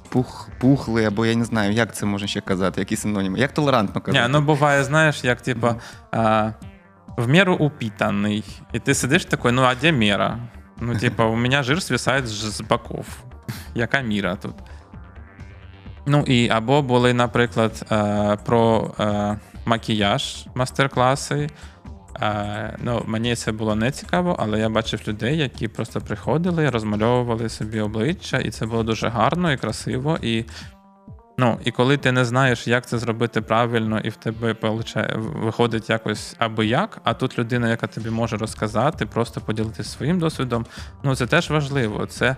пух, 0.09 0.49
пухлий, 0.59 1.05
або 1.05 1.27
я 1.27 1.35
не 1.35 1.45
знаю, 1.45 1.73
як 1.73 1.95
це 1.95 2.07
можна 2.07 2.29
ще 2.29 2.41
казати, 2.41 2.81
які 2.81 2.97
синоніми. 2.97 3.39
Як 3.39 3.53
толерантно 3.53 4.01
казати? 4.01 4.27
Ні, 4.27 4.33
ну 4.33 4.41
буває, 4.41 4.85
знаєш, 4.85 5.25
як 5.25 5.41
типа 5.41 5.77
а, 6.13 6.51
в 7.17 7.29
меру 7.29 7.57
упитанный. 7.57 8.45
І 8.73 8.79
ти 8.79 8.95
сидиш 8.95 9.25
такий, 9.25 9.53
ну 9.53 9.63
а 9.63 9.75
де 9.75 9.93
мера? 9.93 10.39
Ну, 10.81 10.99
типа, 10.99 11.25
у 11.25 11.37
мене 11.37 11.63
жир 11.63 11.83
свисає 11.83 12.27
з, 12.27 12.61
боков. 12.61 13.07
Яка 13.75 14.01
міра 14.01 14.37
тут? 14.37 14.55
Ну 16.07 16.25
і 16.27 16.49
або 16.49 16.83
були, 16.83 17.15
наприклад, 17.15 17.87
е, 17.93 18.37
про 18.45 18.95
е, 19.01 19.39
макіяж 19.65 20.47
мастер-класи. 20.55 21.51
Е, 22.23 22.77
ну, 22.83 23.03
мені 23.07 23.37
це 23.37 23.53
було 23.53 23.75
не 23.75 23.91
цікаво, 23.91 24.37
але 24.39 24.59
я 24.59 24.69
бачив 24.69 25.01
людей, 25.09 25.39
які 25.39 25.69
просто 25.69 26.01
приходили, 26.01 26.71
розмальовували 26.71 27.49
собі 27.49 27.81
обличчя, 27.81 28.39
і 28.39 28.51
це 28.51 28.67
було 28.67 28.83
дуже 28.83 29.09
гарно 29.09 29.53
і 29.53 29.57
красиво. 29.57 30.19
І, 30.23 30.45
ну, 31.39 31.59
і 31.65 31.71
коли 31.71 31.97
ти 31.97 32.13
не 32.13 32.25
знаєш, 32.25 32.67
як 32.67 32.87
це 32.87 32.99
зробити 32.99 33.41
правильно, 33.41 34.01
і 34.01 34.09
в 34.09 34.17
тебе 34.17 34.57
виходить 35.17 35.91
якось 35.91 36.37
аби 36.39 36.67
як, 36.67 37.01
а 37.05 37.15
тут 37.15 37.39
людина, 37.39 37.69
яка 37.69 37.87
тобі 37.87 38.11
може 38.11 38.37
розказати, 38.37 39.07
просто 39.07 39.41
поділитися 39.41 39.91
своїм 39.91 40.19
досвідом, 40.19 40.67
ну 41.03 41.17
це 41.17 41.27
теж 41.27 41.51
важливо. 41.51 42.07
Це 42.07 42.37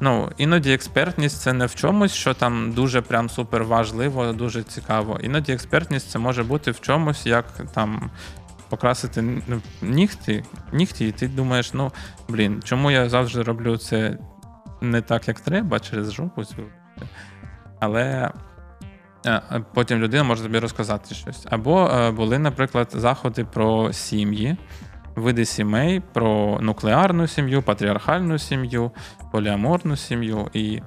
Ну, 0.00 0.30
іноді 0.36 0.72
експертність 0.72 1.40
це 1.40 1.52
не 1.52 1.66
в 1.66 1.74
чомусь, 1.74 2.12
що 2.12 2.34
там 2.34 2.72
дуже 2.72 3.00
прям 3.00 3.30
супер 3.30 3.64
важливо, 3.64 4.32
дуже 4.32 4.62
цікаво. 4.62 5.18
Іноді 5.22 5.52
експертність 5.52 6.10
це 6.10 6.18
може 6.18 6.42
бути 6.42 6.70
в 6.70 6.80
чомусь, 6.80 7.26
як 7.26 7.44
там 7.74 8.10
покрасити 8.74 9.22
ну, 9.22 9.60
нігті, 9.82 10.44
нігті, 10.72 11.08
і 11.08 11.12
ти 11.12 11.28
думаєш, 11.28 11.74
ну 11.74 11.92
блін, 12.28 12.62
чому 12.64 12.90
я 12.90 13.08
завжди 13.08 13.42
роблю 13.42 13.76
це 13.76 14.18
не 14.80 15.00
так, 15.00 15.28
як 15.28 15.40
треба, 15.40 15.80
через 15.80 16.12
жопу. 16.12 16.30
вибачте. 16.36 16.62
Але 17.80 18.30
потім 19.74 19.98
людина 19.98 20.24
може 20.24 20.42
тобі 20.42 20.58
розказати 20.58 21.14
щось. 21.14 21.46
Або 21.50 21.86
е, 21.86 22.10
були, 22.10 22.38
наприклад, 22.38 22.88
заходи 22.92 23.44
про 23.44 23.92
сім'ї 23.92 24.56
види 25.16 25.44
сімей 25.44 26.00
про 26.12 26.58
нуклеарну 26.60 27.26
сім'ю, 27.26 27.62
патріархальну 27.62 28.38
сім'ю, 28.38 28.90
поліаморну 29.32 29.96
сім'ю. 29.96 30.48
І 30.52 30.82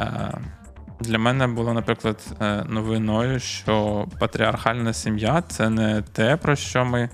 е, 0.00 0.32
для 1.00 1.18
мене 1.18 1.46
було, 1.46 1.72
наприклад, 1.74 2.36
е, 2.40 2.64
новиною, 2.68 3.40
що 3.40 4.06
патріархальна 4.18 4.92
сім'я 4.92 5.42
це 5.48 5.70
не 5.70 6.02
те, 6.02 6.36
про 6.36 6.56
що 6.56 6.84
ми 6.84 7.10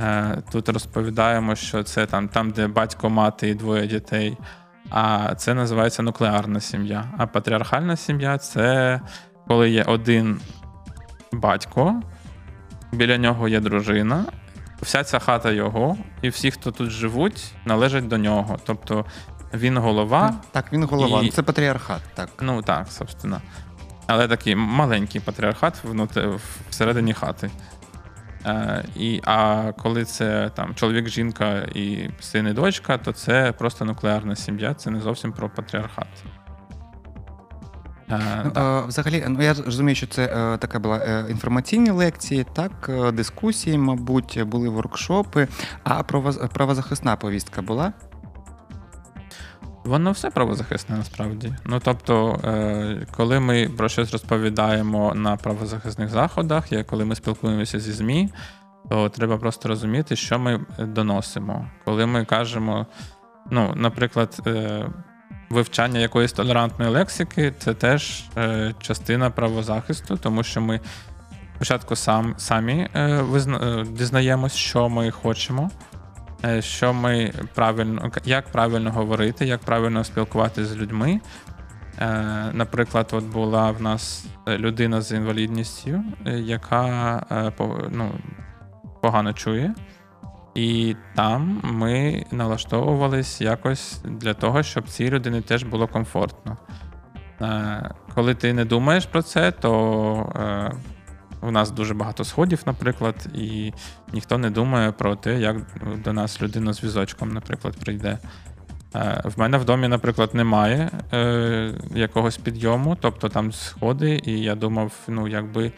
е, 0.00 0.42
тут 0.52 0.68
розповідаємо, 0.68 1.56
що 1.56 1.82
це 1.82 2.06
там, 2.06 2.28
там, 2.28 2.50
де 2.50 2.66
батько, 2.66 3.10
мати 3.10 3.48
і 3.48 3.54
двоє 3.54 3.86
дітей. 3.86 4.36
А 4.90 5.34
це 5.34 5.54
називається 5.54 6.02
нуклеарна 6.02 6.60
сім'я. 6.60 7.04
А 7.18 7.26
патріархальна 7.26 7.96
сім'я 7.96 8.38
це 8.38 9.00
коли 9.48 9.70
є 9.70 9.82
один 9.82 10.40
батько, 11.32 12.02
біля 12.92 13.18
нього 13.18 13.48
є 13.48 13.60
дружина, 13.60 14.24
вся 14.82 15.04
ця 15.04 15.18
хата 15.18 15.50
його, 15.50 15.96
і 16.22 16.28
всі, 16.28 16.50
хто 16.50 16.70
тут 16.70 16.90
живуть, 16.90 17.54
належать 17.64 18.08
до 18.08 18.18
нього. 18.18 18.58
Тобто 18.64 19.04
він 19.54 19.78
голова. 19.78 20.34
Так, 20.52 20.72
він 20.72 20.84
голова. 20.84 21.20
І- 21.22 21.24
Ну, 21.26 21.30
Це 21.32 21.42
патріархат, 21.42 22.00
так. 22.14 22.28
Ну 22.40 22.62
так, 22.62 22.88
собственно. 22.88 23.40
Але 24.06 24.28
такий 24.28 24.54
маленький 24.56 25.20
патріархат 25.20 25.84
внут- 25.84 26.38
всередині 26.70 27.12
хати. 27.14 27.50
Е, 28.46 28.84
і, 28.96 29.20
а 29.24 29.72
коли 29.78 30.04
це 30.04 30.50
там 30.54 30.74
чоловік, 30.74 31.08
жінка 31.08 31.52
і 31.74 32.10
син 32.20 32.46
і 32.48 32.52
дочка, 32.52 32.98
то 32.98 33.12
це 33.12 33.52
просто 33.52 33.84
нуклеарна 33.84 34.36
сім'я, 34.36 34.74
це 34.74 34.90
не 34.90 35.00
зовсім 35.00 35.32
про 35.32 35.48
патріархат. 35.48 36.06
Е, 38.10 38.20
Ну, 38.44 38.50
да. 38.54 38.78
е, 38.80 38.86
взагалі, 38.86 39.24
ну 39.28 39.42
я 39.42 39.54
розумію, 39.54 39.96
що 39.96 40.06
це 40.06 40.24
е, 40.24 40.58
така 40.58 40.78
була 40.78 40.96
е, 40.98 41.24
інформаційні 41.30 41.90
лекції, 41.90 42.46
так, 42.52 42.72
е, 42.88 43.12
дискусії, 43.12 43.78
мабуть, 43.78 44.42
були 44.46 44.68
воркшопи. 44.68 45.48
А 45.84 46.02
право- 46.02 46.48
правозахисна 46.48 47.16
повістка 47.16 47.62
була? 47.62 47.92
Воно 49.84 50.12
все 50.12 50.30
правозахисне 50.30 50.96
насправді. 50.96 51.54
Ну 51.64 51.80
тобто, 51.84 52.40
е, 52.44 53.06
коли 53.16 53.40
ми 53.40 53.70
про 53.76 53.88
щось 53.88 54.12
розповідаємо 54.12 55.14
на 55.14 55.36
правозахисних 55.36 56.08
заходах, 56.08 56.64
коли 56.86 57.04
ми 57.04 57.14
спілкуємося 57.14 57.80
зі 57.80 57.92
ЗМІ, 57.92 58.30
то 58.90 59.08
треба 59.08 59.36
просто 59.36 59.68
розуміти, 59.68 60.16
що 60.16 60.38
ми 60.38 60.60
доносимо. 60.78 61.70
Коли 61.84 62.06
ми 62.06 62.24
кажемо, 62.24 62.86
ну, 63.50 63.72
наприклад, 63.76 64.40
е, 64.46 64.86
вивчання 65.50 66.00
якоїсь 66.00 66.32
толерантної 66.32 66.90
лексики, 66.90 67.54
це 67.58 67.74
теж 67.74 68.24
е, 68.36 68.74
частина 68.80 69.30
правозахисту, 69.30 70.16
тому 70.16 70.42
що 70.42 70.60
ми 70.60 70.80
спочатку 71.56 71.96
сам, 71.96 72.34
самі 72.36 72.88
дізнаємось, 73.90 74.54
що 74.54 74.88
ми 74.88 75.10
хочемо. 75.10 75.70
Е, 76.44 76.62
що 76.62 76.92
ми 76.92 77.32
правильно, 77.54 78.10
як 78.24 78.52
правильно 78.52 78.90
говорити, 78.90 79.46
як 79.46 79.60
правильно 79.60 80.04
спілкуватися 80.04 80.66
з 80.66 80.76
людьми. 80.76 81.20
Е, 81.98 82.50
Наприклад, 82.52 83.08
от 83.12 83.24
була 83.24 83.70
в 83.70 83.82
нас 83.82 84.26
людина 84.48 85.00
з 85.00 85.12
інвалідністю, 85.12 86.04
е, 86.26 86.30
яка 86.30 87.16
е, 87.30 87.52
ну, 87.90 88.10
погано 89.02 89.32
чує. 89.32 89.74
І 90.54 90.96
там 91.14 91.60
ми 91.64 92.24
налаштовувались 92.30 93.40
якось 93.40 94.02
для 94.04 94.34
того, 94.34 94.62
щоб 94.62 94.88
цій 94.88 95.10
людині 95.10 95.40
теж 95.40 95.62
було 95.62 95.86
комфортно. 95.86 96.56
Е, 97.40 97.90
Коли 98.14 98.34
ти 98.34 98.52
не 98.52 98.64
думаєш 98.64 99.06
про 99.06 99.22
це, 99.22 99.50
то 99.50 100.32
у 101.44 101.50
нас 101.50 101.70
дуже 101.70 101.94
багато 101.94 102.24
сходів, 102.24 102.62
наприклад, 102.66 103.26
і 103.34 103.72
ніхто 104.12 104.38
не 104.38 104.50
думає 104.50 104.92
про 104.92 105.16
те, 105.16 105.40
як 105.40 105.56
до 106.04 106.12
нас 106.12 106.42
людина 106.42 106.72
з 106.72 106.84
візочком, 106.84 107.32
наприклад, 107.32 107.76
прийде. 107.76 108.18
Е, 108.94 109.22
В 109.24 109.38
мене 109.40 109.58
в 109.58 109.64
домі, 109.64 109.88
наприклад, 109.88 110.34
немає 110.34 110.90
е, 111.12 111.74
якогось 111.94 112.36
підйому, 112.36 112.96
тобто 113.00 113.28
там 113.28 113.52
сходи, 113.52 114.20
і 114.24 114.40
я 114.40 114.54
думав, 114.54 114.92
ну, 115.08 115.28
якби 115.28 115.72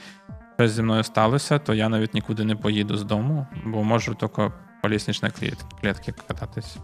щось 0.55 0.72
зі 0.72 0.83
мною 0.83 1.02
сталося, 1.02 1.59
то 1.59 1.74
я 1.74 1.88
навіть 1.88 2.14
нікуди 2.14 2.44
не 2.44 2.57
поїду 2.57 2.96
з 2.96 3.05
дому, 3.05 3.46
бо 3.64 3.85
можу 3.85 4.14
тільки 4.14 4.52
по 4.83 4.88
лісничній 4.88 5.31
клітці 5.81 6.14
кататись. 6.29 6.76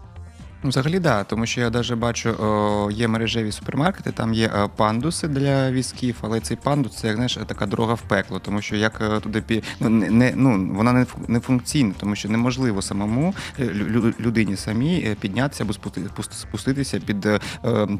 Взагалі, 0.63 0.99
да, 0.99 1.23
тому 1.23 1.45
що 1.45 1.61
я 1.61 1.69
навіть 1.69 1.93
бачу, 1.93 2.29
о, 2.29 2.91
є 2.91 3.07
мережеві 3.07 3.51
супермаркети, 3.51 4.11
там 4.11 4.33
є 4.33 4.47
е, 4.47 4.69
пандуси 4.75 5.27
для 5.27 5.71
візків, 5.71 6.15
але 6.21 6.39
цей 6.39 6.57
пандус 6.57 6.95
це 6.95 7.07
як 7.07 7.15
знаєш, 7.15 7.37
така 7.47 7.65
дорога 7.65 7.93
в 7.93 8.01
пекло, 8.01 8.39
тому 8.39 8.61
що 8.61 8.75
як 8.75 9.01
е, 9.01 9.19
туди 9.19 9.41
пі... 9.41 9.63
ну, 9.79 9.89
не, 9.89 10.33
ну, 10.35 10.73
вона 10.73 10.93
не, 10.93 11.05
не 11.27 11.39
функційна, 11.39 11.93
тому 11.99 12.15
що 12.15 12.29
неможливо 12.29 12.81
самому 12.81 13.33
е, 13.59 13.63
лю- 13.63 13.91
лю- 13.91 14.19
людині 14.19 14.55
самій 14.55 15.05
е, 15.07 15.15
піднятися 15.15 15.63
або 15.63 15.73
спусти- 15.73 16.09
спусти- 16.09 16.33
спуститися 16.33 16.99
під 16.99 17.25
е, 17.25 17.39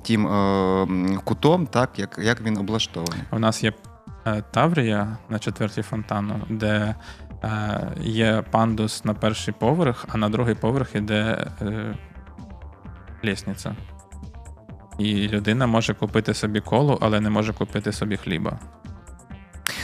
тим 0.04 0.28
е, 0.28 1.20
кутом, 1.24 1.68
так 1.68 2.00
як, 2.00 2.20
як 2.24 2.42
він 2.42 2.58
облаштований. 2.58 3.24
У 3.32 3.40
нас 3.40 3.64
є 3.64 3.74
Таврія 4.52 5.18
на 5.30 5.40
четвертій 5.40 5.82
фонтану, 5.82 6.42
де 6.50 6.96
є 8.02 8.44
пандус 8.52 9.06
на 9.06 9.14
перший 9.14 9.54
поверх, 9.60 10.06
а 10.12 10.18
на 10.18 10.30
другий 10.30 10.56
поверх 10.56 10.96
іде 10.96 11.48
лісниця. 13.24 13.76
І 14.98 15.28
людина 15.28 15.68
може 15.68 15.94
купити 15.94 16.34
собі 16.34 16.62
колу, 16.62 16.98
але 17.02 17.20
не 17.22 17.30
може 17.30 17.54
купити 17.54 17.92
собі 17.92 18.18
хліба. 18.18 18.60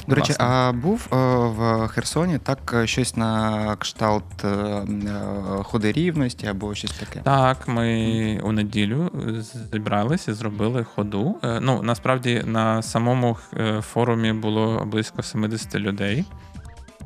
До 0.08 0.16
речі, 0.16 0.34
Власне. 0.40 0.46
а 0.46 0.72
був 0.72 1.08
е, 1.14 1.16
в 1.48 1.88
Херсоні 1.88 2.38
так 2.38 2.74
е, 2.74 2.88
щось 2.88 3.16
на 3.16 3.76
кшталт 3.76 4.46
е, 4.46 4.86
ходи 5.64 5.92
рівності 5.92 6.48
або 6.48 6.76
щось 6.76 6.92
таке? 6.92 7.22
Так, 7.24 7.68
ми 7.68 8.40
у 8.44 8.52
неділю 8.52 9.12
зібралися 9.74 10.34
зробили 10.34 10.84
ходу. 10.84 11.36
Ну, 11.62 11.82
насправді 11.84 12.44
на 12.46 12.82
самому 12.82 13.38
форумі 13.82 14.34
було 14.34 14.86
близько 14.86 15.24
70 15.24 15.76
людей. 15.76 16.26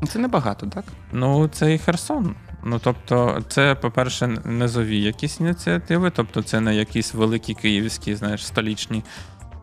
Це 0.07 0.19
небагато, 0.19 0.67
так? 0.67 0.85
Ну, 1.11 1.47
це 1.47 1.73
і 1.73 1.77
Херсон. 1.77 2.35
Ну, 2.65 2.79
тобто, 2.83 3.41
це, 3.47 3.75
по-перше, 3.75 4.27
низові 4.45 5.01
якісь 5.01 5.39
ініціативи, 5.39 6.09
тобто 6.09 6.43
це 6.43 6.59
не 6.59 6.75
якісь 6.75 7.13
великі 7.13 7.53
київські, 7.53 8.15
знаєш, 8.15 8.45
столічні 8.45 9.03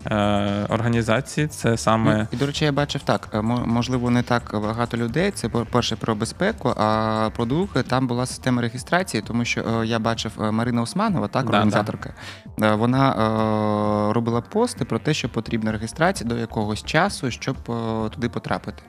е, 0.06 0.66
організації. 0.68 1.46
Це 1.46 1.76
саме. 1.76 2.16
Ну, 2.16 2.26
і, 2.32 2.36
до 2.36 2.46
речі, 2.46 2.64
я 2.64 2.72
бачив 2.72 3.02
так. 3.02 3.28
е, 3.34 3.42
Можливо, 3.42 4.10
не 4.10 4.22
так 4.22 4.50
багато 4.62 4.96
людей. 4.96 5.30
Це 5.30 5.48
перше 5.48 5.96
про 5.96 6.14
безпеку, 6.14 6.74
а 6.76 7.30
по 7.36 7.44
друге, 7.44 7.82
там 7.82 8.06
була 8.06 8.26
система 8.26 8.62
реєстрації, 8.62 9.22
тому 9.26 9.44
що 9.44 9.60
е, 9.60 9.86
я 9.86 9.98
бачив 9.98 10.32
е, 10.40 10.50
Марина 10.50 10.82
Османова, 10.82 11.28
так, 11.28 11.44
Да, 11.44 11.48
організаторка. 11.50 12.14
Е, 12.62 12.74
Вона 12.74 13.10
е, 13.12 14.12
робила 14.12 14.40
пости 14.40 14.84
про 14.84 14.98
те, 14.98 15.14
що 15.14 15.28
потрібна 15.28 15.72
реєстрація 15.72 16.30
до 16.30 16.36
якогось 16.36 16.84
часу, 16.84 17.30
щоб 17.30 17.56
е, 17.68 18.08
туди 18.08 18.28
потрапити. 18.28 18.82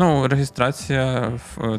Ну, 0.00 0.28
реєстрація 0.28 1.32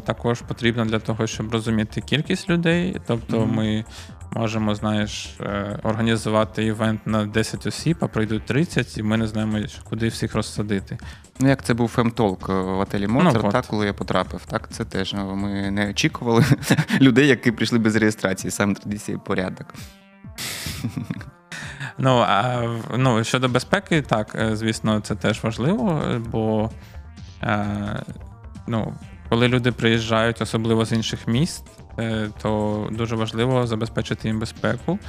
також 0.05 0.41
потрібна 0.41 0.85
для 0.85 0.99
того, 0.99 1.27
щоб 1.27 1.51
розуміти 1.51 2.01
кількість 2.01 2.49
людей. 2.49 3.01
Тобто, 3.07 3.39
Мгм. 3.39 3.55
ми 3.55 3.85
можемо, 4.31 4.75
знаєш, 4.75 5.35
е, 5.39 5.79
організувати 5.83 6.65
івент 6.65 7.07
на 7.07 7.25
10 7.25 7.65
осіб, 7.65 7.97
а 7.99 8.07
прийдуть 8.07 8.45
30, 8.45 8.97
і 8.97 9.03
ми 9.03 9.17
не 9.17 9.27
знаємо, 9.27 9.57
куди 9.83 10.07
всіх 10.07 10.35
розсадити. 10.35 10.97
Ну, 11.39 11.49
як 11.49 11.63
це 11.63 11.73
був 11.73 11.89
фемтолк 11.89 12.49
е, 12.49 12.53
в 12.53 12.79
отелі 12.79 13.07
Моцарт, 13.07 13.45
от. 13.45 13.51
так, 13.51 13.65
коли 13.65 13.85
я 13.85 13.93
потрапив. 13.93 14.45
Так, 14.45 14.69
це 14.71 14.85
теж 14.85 15.13
е, 15.13 15.17
ми 15.17 15.71
не 15.71 15.89
очікували 15.89 16.45
людей, 17.01 17.27
які 17.27 17.51
прийшли 17.51 17.79
без 17.79 17.95
реєстрації, 17.95 18.51
саме 18.51 18.73
традиції 18.73 19.17
порядок. 19.25 19.73
Ну, 21.97 22.25
а 22.27 22.61
ну, 22.97 23.23
щодо 23.23 23.49
безпеки, 23.49 24.01
так, 24.01 24.35
е, 24.35 24.55
звісно, 24.55 24.99
це 24.99 25.15
теж 25.15 25.43
важливо, 25.43 26.03
е, 26.11 26.19
бо 26.31 26.69
е, 27.43 28.03
ну, 28.67 28.93
коли 29.29 29.47
люди 29.47 29.71
приїжджають, 29.71 30.41
особливо 30.41 30.85
з 30.85 30.91
інших 30.91 31.27
міст, 31.27 31.65
е, 31.99 32.29
то 32.41 32.87
дуже 32.91 33.15
важливо 33.15 33.67
забезпечити 33.67 34.27
їм 34.27 34.39
безпеку. 34.39 34.99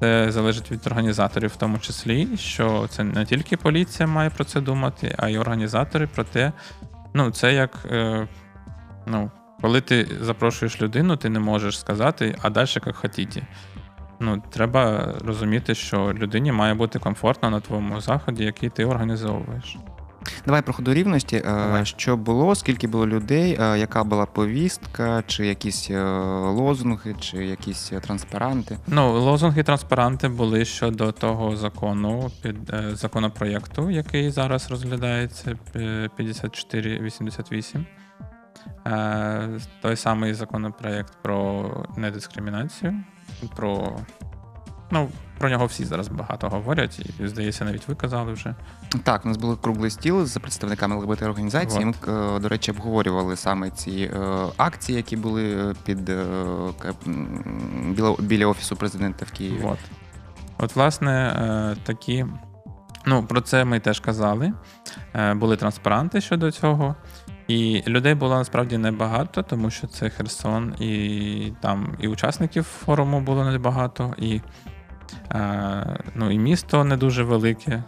Це 0.00 0.32
залежить 0.32 0.70
від 0.70 0.86
організаторів, 0.86 1.50
в 1.50 1.56
тому 1.56 1.78
числі, 1.78 2.28
що 2.36 2.86
це 2.90 3.04
не 3.04 3.24
тільки 3.24 3.56
поліція 3.56 4.06
має 4.06 4.30
про 4.30 4.44
це 4.44 4.60
думати, 4.60 5.14
а 5.18 5.28
й 5.28 5.36
організатори 5.36 6.06
про 6.06 6.24
те. 6.24 6.52
Ну, 7.14 7.30
це 7.30 7.54
як. 7.54 7.86
Е, 7.90 8.28
ну, 9.06 9.30
коли 9.60 9.80
ти 9.80 10.08
запрошуєш 10.20 10.82
людину, 10.82 11.16
ти 11.16 11.28
не 11.28 11.38
можеш 11.38 11.78
сказати, 11.78 12.38
а 12.42 12.50
далі 12.50 12.68
як 12.86 12.96
хотіте. 12.96 13.46
Ну, 14.20 14.42
треба 14.50 15.14
розуміти, 15.24 15.74
що 15.74 16.12
людині 16.12 16.52
має 16.52 16.74
бути 16.74 16.98
комфортно 16.98 17.50
на 17.50 17.60
твоєму 17.60 18.00
заході, 18.00 18.44
який 18.44 18.68
ти 18.68 18.84
організовуєш. 18.84 19.76
Давай 20.46 20.62
про 20.62 20.72
ходу 20.72 20.94
рівності. 20.94 21.36
Е, 21.36 21.42
Давай. 21.42 21.86
Що 21.86 22.16
було, 22.16 22.54
скільки 22.54 22.86
було 22.86 23.06
людей, 23.06 23.58
е, 23.60 23.78
яка 23.78 24.04
була 24.04 24.26
повістка, 24.26 25.24
чи 25.26 25.46
якісь 25.46 25.90
е, 25.90 26.02
лозунги, 26.40 27.14
чи 27.20 27.36
якісь 27.36 27.92
транспаранти. 28.02 28.78
Ну, 28.86 29.20
лозунги 29.20 29.62
транспаранти 29.62 30.28
були 30.28 30.64
щодо 30.64 31.12
того 31.12 31.56
закону 31.56 32.30
під 32.42 32.56
законопроєкту, 32.92 33.90
який 33.90 34.30
зараз 34.30 34.70
розглядається 34.70 35.58
е, 35.76 36.08
5488. 36.16 37.86
Е, 38.86 39.48
той 39.82 39.96
самий 39.96 40.34
законопроєкт 40.34 41.12
про 41.22 41.70
недискримінацію, 41.96 42.94
про. 43.56 43.96
Ну, 44.90 45.08
про 45.38 45.48
нього 45.48 45.66
всі 45.66 45.84
зараз 45.84 46.08
багато 46.08 46.48
говорять, 46.48 47.00
і, 47.20 47.26
здається, 47.26 47.64
навіть 47.64 47.88
ви 47.88 47.94
казали 47.94 48.32
вже. 48.32 48.54
Так, 49.02 49.24
у 49.24 49.28
нас 49.28 49.36
були 49.36 49.56
круглий 49.56 49.90
стіл 49.90 50.26
з 50.26 50.38
представниками 50.38 50.96
ЛГБТ 50.96 51.22
організації. 51.22 51.84
Вот. 51.84 52.08
Ми, 52.08 52.36
е, 52.36 52.40
до 52.40 52.48
речі, 52.48 52.70
обговорювали 52.70 53.36
саме 53.36 53.70
ці 53.70 54.10
е, 54.14 54.18
акції, 54.56 54.96
які 54.96 55.16
були 55.16 55.70
е, 55.70 55.74
під 55.84 56.10
біля, 57.88 58.16
біля 58.18 58.46
офісу 58.46 58.76
президента 58.76 59.26
в 59.28 59.30
Києві. 59.30 59.62
От. 59.64 59.78
От, 60.58 60.76
власне, 60.76 61.76
такі. 61.82 62.26
Ну, 63.06 63.22
про 63.26 63.40
це 63.40 63.64
ми 63.64 63.80
теж 63.80 64.00
казали. 64.00 64.52
Були 65.34 65.56
транспаранти 65.56 66.20
щодо 66.20 66.50
цього. 66.50 66.94
І 67.48 67.82
людей 67.86 68.14
було 68.14 68.34
насправді 68.34 68.78
небагато, 68.78 69.42
тому 69.42 69.70
що 69.70 69.86
це 69.86 70.10
Херсон, 70.10 70.74
і 70.80 71.52
там 71.60 71.96
і 72.00 72.08
учасників 72.08 72.64
форуму 72.64 73.20
було 73.20 73.44
небагато, 73.44 74.14
і, 74.18 74.40
ну, 76.14 76.30
і 76.30 76.38
місто 76.38 76.84
не 76.84 76.96
дуже 76.96 77.22
велике. 77.24 77.82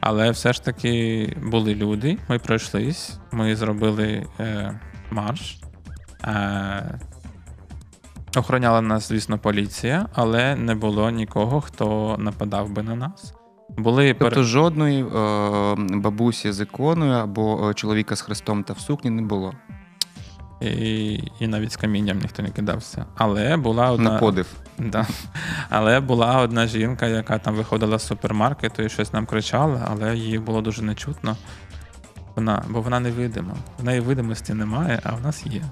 Але 0.00 0.30
все 0.30 0.52
ж 0.52 0.64
таки 0.64 1.36
були 1.42 1.74
люди. 1.74 2.18
Ми 2.28 2.38
пройшлись, 2.38 3.18
ми 3.32 3.56
зробили 3.56 4.26
е, 4.40 4.80
марш. 5.10 5.58
Е, 6.24 6.98
Охороняла 8.36 8.80
нас, 8.80 9.08
звісно, 9.08 9.38
поліція, 9.38 10.06
але 10.14 10.56
не 10.56 10.74
було 10.74 11.10
нікого, 11.10 11.60
хто 11.60 12.16
нападав 12.18 12.70
би 12.70 12.82
на 12.82 12.94
нас. 12.94 13.34
Були 13.78 14.14
Тобто 14.14 14.36
пер- 14.36 14.44
жодної 14.44 15.02
е, 15.04 15.74
бабусі 15.98 16.52
з 16.52 16.60
іконою 16.60 17.12
або 17.12 17.70
е, 17.70 17.74
чоловіка 17.74 18.16
з 18.16 18.20
хрестом 18.20 18.64
та 18.64 18.72
в 18.72 18.78
сукні 18.78 19.10
не 19.10 19.22
було. 19.22 19.52
і, 20.60 21.12
і 21.40 21.46
навіть 21.48 21.72
з 21.72 21.76
камінням 21.76 22.18
ніхто 22.18 22.42
не 22.42 22.50
кидався. 22.50 23.06
Але 23.16 23.56
була 23.56 23.96
На 23.96 24.18
подив. 24.18 24.46
Да. 24.78 25.06
але 25.70 26.00
була 26.00 26.38
одна 26.40 26.66
жінка, 26.66 27.06
яка 27.06 27.38
там 27.38 27.54
виходила 27.54 27.98
з 27.98 28.06
супермаркету 28.06 28.82
і 28.82 28.88
щось 28.88 29.12
нам 29.12 29.26
кричала, 29.26 29.88
але 29.90 30.16
її 30.16 30.38
було 30.38 30.60
дуже 30.60 30.82
нечутно. 30.82 31.36
Вона, 32.36 32.64
бо 32.68 32.80
вона 32.80 33.00
невидима. 33.00 33.54
В 33.78 33.84
неї 33.84 34.00
видимості 34.00 34.54
немає, 34.54 35.00
а 35.04 35.12
в 35.12 35.20
нас 35.20 35.46
є. 35.46 35.62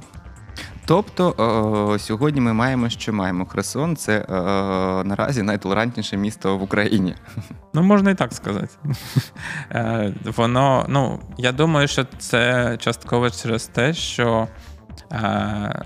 Тобто 0.84 1.94
е, 1.94 1.98
сьогодні 1.98 2.40
ми 2.40 2.52
маємо, 2.52 2.88
що 2.88 3.12
маємо. 3.12 3.46
Херсон 3.46 3.96
це 3.96 4.18
е, 4.18 4.24
наразі 5.04 5.42
найтолерантніше 5.42 6.16
місто 6.16 6.58
в 6.58 6.62
Україні. 6.62 7.14
Ну, 7.74 7.82
можна 7.82 8.10
і 8.10 8.14
так 8.14 8.32
сказати. 8.32 8.68
Е, 9.70 10.14
Воно, 10.36 10.86
ну, 10.88 11.20
я 11.38 11.52
думаю, 11.52 11.88
що 11.88 12.06
це 12.18 12.76
частково 12.80 13.30
через 13.30 13.66
те, 13.66 13.94
що 13.94 14.48
е, 15.12 15.82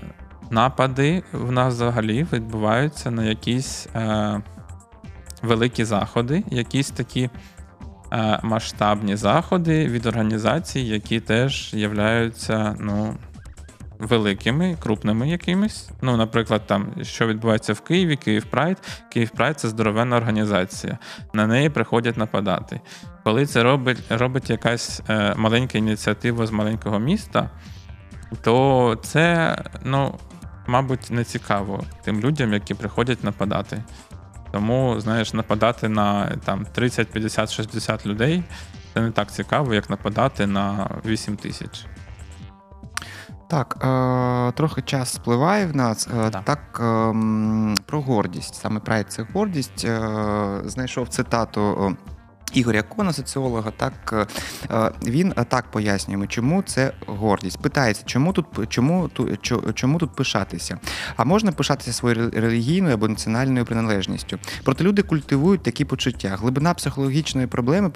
напади 0.50 1.22
в 1.32 1.52
нас 1.52 1.74
взагалі 1.74 2.26
відбуваються 2.32 3.10
на 3.10 3.24
якісь 3.24 3.88
е, 3.94 4.42
великі 5.42 5.84
заходи, 5.84 6.44
якісь 6.50 6.90
такі 6.90 7.30
е, 8.12 8.40
масштабні 8.42 9.16
заходи 9.16 9.86
від 9.86 10.06
організацій, 10.06 10.80
які 10.80 11.20
теж 11.20 11.74
являються, 11.74 12.76
ну. 12.80 13.14
Великими, 13.98 14.76
крупними 14.82 15.28
якимись. 15.28 15.90
Ну, 16.02 16.16
наприклад, 16.16 16.62
там, 16.66 16.92
що 17.02 17.26
відбувається 17.26 17.72
в 17.72 17.80
Києві, 17.80 18.16
Київ 18.16 18.44
Прайд. 18.44 18.76
Київ 19.12 19.30
Прайд 19.30 19.60
це 19.60 19.68
здоровенна 19.68 20.16
організація. 20.16 20.98
На 21.32 21.46
неї 21.46 21.70
приходять 21.70 22.16
нападати. 22.16 22.80
Коли 23.24 23.46
це 23.46 23.62
робить, 23.62 23.98
робить 24.10 24.50
якась 24.50 25.02
е, 25.08 25.34
маленька 25.36 25.78
ініціатива 25.78 26.46
з 26.46 26.50
маленького 26.50 26.98
міста, 26.98 27.50
то 28.42 28.98
це, 29.02 29.56
ну, 29.84 30.14
мабуть, 30.68 31.10
не 31.10 31.24
цікаво 31.24 31.84
тим 32.04 32.20
людям, 32.20 32.52
які 32.52 32.74
приходять 32.74 33.24
нападати. 33.24 33.82
Тому, 34.52 35.00
знаєш, 35.00 35.32
нападати 35.34 35.88
на 35.88 36.36
там 36.44 36.66
30, 36.72 37.08
50, 37.08 37.52
60 37.52 38.06
людей 38.06 38.42
це 38.94 39.00
не 39.00 39.10
так 39.10 39.32
цікаво, 39.32 39.74
як 39.74 39.90
нападати 39.90 40.46
на 40.46 40.90
8 41.06 41.36
тисяч. 41.36 41.86
Так, 43.48 43.76
е, 43.84 44.52
трохи 44.52 44.82
час 44.82 45.12
спливає 45.12 45.66
в 45.66 45.76
нас. 45.76 46.08
Е, 46.08 46.30
Да. 46.30 46.40
Так, 46.40 46.80
е, 46.80 47.14
про 47.86 48.00
гордість. 48.00 48.54
Саме 48.54 48.80
прайд 48.80 49.12
це 49.12 49.26
гордість. 49.34 49.84
Е, 49.84 50.60
знайшов 50.64 51.08
цитату. 51.08 51.96
Ігоря 52.56 52.82
Кона, 52.82 53.12
соціолога, 53.12 53.72
так 53.76 53.92
е, 54.12 54.26
е, 54.74 54.92
він 55.06 55.32
е, 55.36 55.44
так 55.44 55.70
пояснює, 55.70 56.26
чому 56.26 56.62
це 56.62 56.92
гордість. 57.06 57.58
Питається, 57.58 58.02
чому 58.06 58.32
тут 58.32 58.46
чому, 58.68 59.10
чому 59.74 59.98
тут 59.98 60.16
пишатися? 60.16 60.78
А 61.16 61.24
можна 61.24 61.52
пишатися 61.52 61.92
своєю 61.92 62.30
релігійною 62.30 62.94
або 62.94 63.08
національною 63.08 63.64
приналежністю. 63.64 64.38
Проте 64.64 64.84
люди 64.84 65.02
культивують 65.02 65.62
такі 65.62 65.84
почуття. 65.84 66.36
Глибина 66.40 66.74
психологічної 66.74 67.46
проблеми 67.46 67.90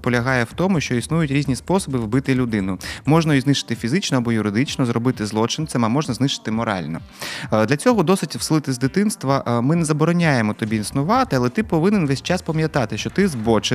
полягає 0.00 0.44
в 0.44 0.52
тому, 0.52 0.80
що 0.80 0.94
існують 0.94 1.30
різні 1.30 1.56
способи 1.56 1.98
вбити 1.98 2.34
людину. 2.34 2.78
Можна 3.06 3.34
її 3.34 3.40
знищити 3.40 3.74
фізично 3.74 4.18
або 4.18 4.32
юридично, 4.32 4.86
зробити 4.86 5.26
злочинцем, 5.26 5.84
а 5.84 5.88
можна 5.88 6.14
знищити 6.14 6.50
морально. 6.50 7.00
Для 7.52 7.76
цього 7.76 8.02
досить 8.02 8.36
вселити 8.36 8.72
з 8.72 8.78
дитинства. 8.78 9.60
Ми 9.62 9.76
не 9.76 9.84
забороняємо 9.84 10.54
тобі 10.54 10.76
існувати, 10.76 11.36
але 11.36 11.48
ти 11.48 11.62
повинен 11.62 12.06
весь 12.06 12.22
час 12.22 12.42
пам'ятати, 12.42 12.98
що 12.98 13.10
ти 13.10 13.28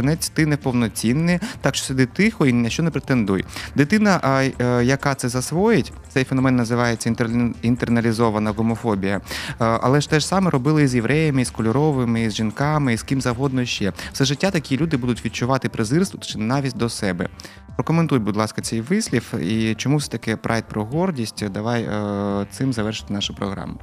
збочинець, 0.09 0.29
ти 0.29 0.45
неповноцінний, 0.45 1.39
так 1.61 1.75
що 1.75 1.85
сиди 1.85 2.05
тихо 2.05 2.45
і 2.45 2.53
на 2.53 2.69
що 2.69 2.83
не 2.83 2.91
претендуй. 2.91 3.45
Дитина, 3.75 4.41
е, 4.61 4.83
яка 4.83 5.15
це 5.15 5.29
засвоїть, 5.29 5.93
цей 6.09 6.23
феномен 6.23 6.55
називається 6.55 7.09
інтер- 7.09 7.53
інтерналізована 7.61 8.51
гомофобія. 8.51 9.17
Е, 9.17 9.55
Але 9.59 10.01
ж 10.01 10.09
те 10.09 10.19
ж 10.19 10.27
саме 10.27 10.49
робили 10.49 10.83
і 10.83 10.87
з 10.87 10.95
євреями, 10.95 11.41
і 11.41 11.45
з 11.45 11.49
кольоровими, 11.49 12.21
і 12.21 12.29
з 12.29 12.33
жінками, 12.35 12.93
і 12.93 12.97
з 12.97 13.03
ким 13.03 13.21
завгодно 13.21 13.65
ще. 13.65 13.93
Все 14.13 14.25
життя 14.25 14.51
такі 14.51 14.77
люди 14.77 14.97
будуть 14.97 15.25
відчувати 15.25 15.69
презирство 15.69 16.19
чи 16.19 16.37
навіть 16.37 16.77
до 16.77 16.89
себе. 16.89 17.29
Прокоментуй, 17.75 18.19
будь 18.19 18.35
ласка, 18.35 18.61
цей 18.61 18.81
вислів 18.81 19.33
і 19.41 19.75
чому 19.75 19.97
все 19.97 20.11
таки 20.11 20.35
прайд 20.35 20.65
про 20.65 20.85
гордість. 20.85 21.49
Давай 21.49 21.83
е, 21.83 22.47
цим 22.51 22.73
завершити 22.73 23.13
нашу 23.13 23.35
програму. 23.35 23.79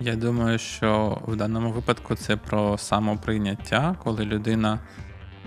Я 0.00 0.16
думаю, 0.16 0.58
що 0.58 1.18
в 1.26 1.36
даному 1.36 1.70
випадку 1.72 2.14
це 2.14 2.36
про 2.36 2.78
самоприйняття, 2.78 3.96
коли 4.04 4.24
людина, 4.24 4.78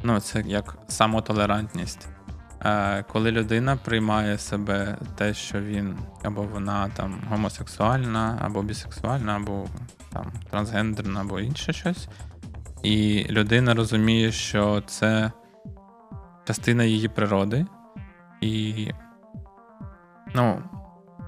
ну 0.04 0.20
це 0.20 0.44
як 0.46 0.78
самотолерантність. 0.88 2.08
Е, 2.66 3.04
Коли 3.04 3.32
людина 3.32 3.76
приймає 3.76 4.38
себе 4.38 4.98
те, 5.16 5.34
що 5.34 5.62
він 5.62 5.98
або 6.24 6.44
вона 6.44 6.90
там 6.90 7.22
гомосексуальна, 7.30 8.38
або 8.42 8.64
бісексуальна, 8.64 9.36
або 9.36 9.66
там 10.14 10.32
трансгендерна, 10.50 11.22
або 11.22 11.40
інше 11.40 11.74
щось. 11.74 12.08
І 12.84 13.26
людина 13.30 13.74
розуміє, 13.74 14.32
що 14.32 14.84
це 14.88 15.32
частина 16.48 16.84
її 16.84 17.08
природи, 17.08 17.66
і 18.42 18.88
Ну, 20.36 20.64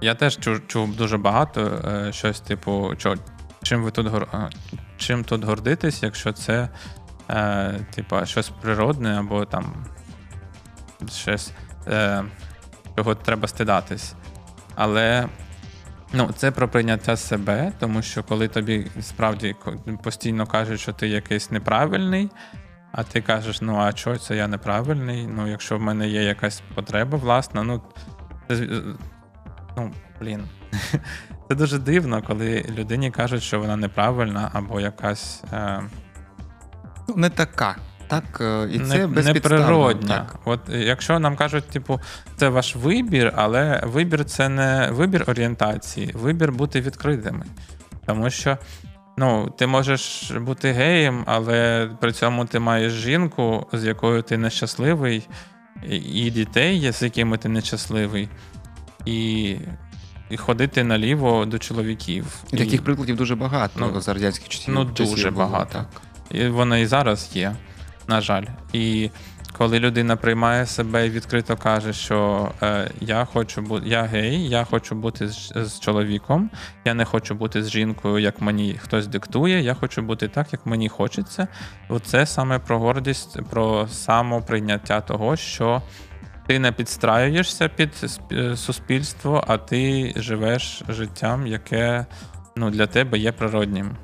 я 0.00 0.14
теж 0.14 0.38
чув, 0.38 0.66
чув 0.66 0.96
дуже 0.96 1.18
багато 1.18 1.60
е, 1.60 2.12
щось, 2.12 2.40
типу, 2.40 2.92
чим 3.62 3.82
ви 3.82 3.90
тут 3.90 4.26
чим 4.96 5.24
тут 5.24 5.44
гордитись, 5.44 6.02
якщо 6.02 6.32
це 6.32 6.68
е, 7.30 7.80
типу, 7.94 8.26
щось 8.26 8.48
природне 8.48 9.18
або 9.18 9.44
там 9.44 9.86
щось, 11.10 11.52
е, 11.86 12.24
чого 12.96 13.14
треба 13.14 13.48
стидатись. 13.48 14.14
Але 14.74 15.28
ну, 16.12 16.30
це 16.36 16.50
про 16.50 16.68
прийняття 16.68 17.16
себе, 17.16 17.72
тому 17.78 18.02
що 18.02 18.22
коли 18.22 18.48
тобі 18.48 18.86
справді 19.00 19.56
постійно 20.02 20.46
кажуть, 20.46 20.80
що 20.80 20.92
ти 20.92 21.08
якийсь 21.08 21.50
неправильний, 21.50 22.30
а 22.92 23.02
ти 23.02 23.20
кажеш, 23.20 23.60
ну 23.60 23.78
а 23.78 23.92
чого 23.92 24.18
це 24.18 24.36
я 24.36 24.48
неправильний? 24.48 25.26
Ну, 25.26 25.48
якщо 25.48 25.78
в 25.78 25.80
мене 25.80 26.08
є 26.08 26.22
якась 26.22 26.62
потреба 26.74 27.18
власна, 27.18 27.62
ну 27.62 27.82
це, 28.48 28.68
ну, 29.76 29.92
блін. 30.20 30.48
Це 31.48 31.54
дуже 31.54 31.78
дивно, 31.78 32.22
коли 32.22 32.66
людині 32.78 33.10
кажуть, 33.10 33.42
що 33.42 33.60
вона 33.60 33.76
неправильна 33.76 34.50
або 34.52 34.80
якась 34.80 35.44
е, 35.52 35.82
Ну, 37.08 37.14
не 37.16 37.30
така. 37.30 37.76
Так, 38.08 38.24
е, 38.40 38.68
і 38.72 38.78
це 38.78 39.06
не, 39.06 39.22
неприродня. 39.22 40.08
Так. 40.08 40.36
От 40.44 40.60
е, 40.72 40.78
якщо 40.78 41.18
нам 41.18 41.36
кажуть, 41.36 41.68
типу, 41.68 42.00
це 42.36 42.48
ваш 42.48 42.76
вибір, 42.76 43.32
але 43.36 43.82
вибір 43.84 44.24
це 44.24 44.48
не 44.48 44.88
вибір 44.92 45.24
орієнтації, 45.26 46.10
вибір 46.14 46.52
бути 46.52 46.80
відкритими. 46.80 47.44
Тому 48.06 48.30
що 48.30 48.58
ну, 49.18 49.54
ти 49.58 49.66
можеш 49.66 50.30
бути 50.30 50.72
геєм, 50.72 51.24
але 51.26 51.90
при 52.00 52.12
цьому 52.12 52.44
ти 52.44 52.58
маєш 52.58 52.92
жінку, 52.92 53.66
з 53.72 53.84
якою 53.84 54.22
ти 54.22 54.38
нещасливий, 54.38 55.28
і- 55.88 55.96
і 55.96 56.30
дітей, 56.30 56.92
з 56.92 57.02
якими 57.02 57.38
ти 57.38 57.48
нещасливий, 57.48 58.28
і, 59.06 59.56
і 60.30 60.36
ходити 60.36 60.84
наліво 60.84 61.44
до 61.46 61.58
чоловіків. 61.58 62.26
І 62.52 62.56
таких 62.56 62.84
прикладів 62.84 63.16
дуже 63.16 63.34
багато 63.36 63.72
Ну, 63.76 64.00
за 64.00 64.14
радянських 64.14 64.48
часів. 64.48 64.74
ну, 64.74 64.90
часів 64.94 65.14
дуже 65.14 65.30
було, 65.30 65.44
багато. 65.46 65.72
Так. 65.72 66.02
І 66.34 66.48
вона 66.48 66.78
і 66.78 66.86
зараз 66.86 67.30
є, 67.34 67.56
на 68.08 68.20
жаль. 68.20 68.44
І 68.72 69.10
коли 69.58 69.80
людина 69.80 70.16
приймає 70.16 70.66
себе 70.66 71.06
і 71.06 71.10
відкрито 71.10 71.56
каже, 71.56 71.92
що 71.92 72.50
е, 72.62 72.90
я 73.00 73.24
хочу 73.24 73.62
бути, 73.62 73.88
я 73.88 74.02
гей, 74.02 74.48
я 74.48 74.64
хочу 74.64 74.94
бути 74.94 75.28
з, 75.28 75.52
з 75.56 75.80
чоловіком, 75.80 76.50
я 76.84 76.94
не 76.94 77.04
хочу 77.04 77.34
бути 77.34 77.62
з 77.62 77.70
жінкою, 77.70 78.18
як 78.18 78.40
мені 78.40 78.78
хтось 78.82 79.06
диктує, 79.06 79.62
я 79.62 79.74
хочу 79.74 80.02
бути 80.02 80.28
так, 80.28 80.52
як 80.52 80.66
мені 80.66 80.88
хочеться. 80.88 81.48
Оце 81.88 82.26
саме 82.26 82.58
про 82.58 82.78
гордість, 82.78 83.38
про 83.50 83.88
самоприйняття 83.88 85.00
того, 85.00 85.36
що 85.36 85.82
ти 86.46 86.58
не 86.58 86.72
підстраюєшся 86.72 87.68
під 87.68 87.90
е, 88.32 88.56
суспільство, 88.56 89.44
а 89.46 89.56
ти 89.58 90.12
живеш 90.16 90.82
життям, 90.88 91.46
яке 91.46 92.06
ну, 92.56 92.70
для 92.70 92.86
тебе 92.86 93.18
є 93.18 93.32
природнім. 93.32 93.96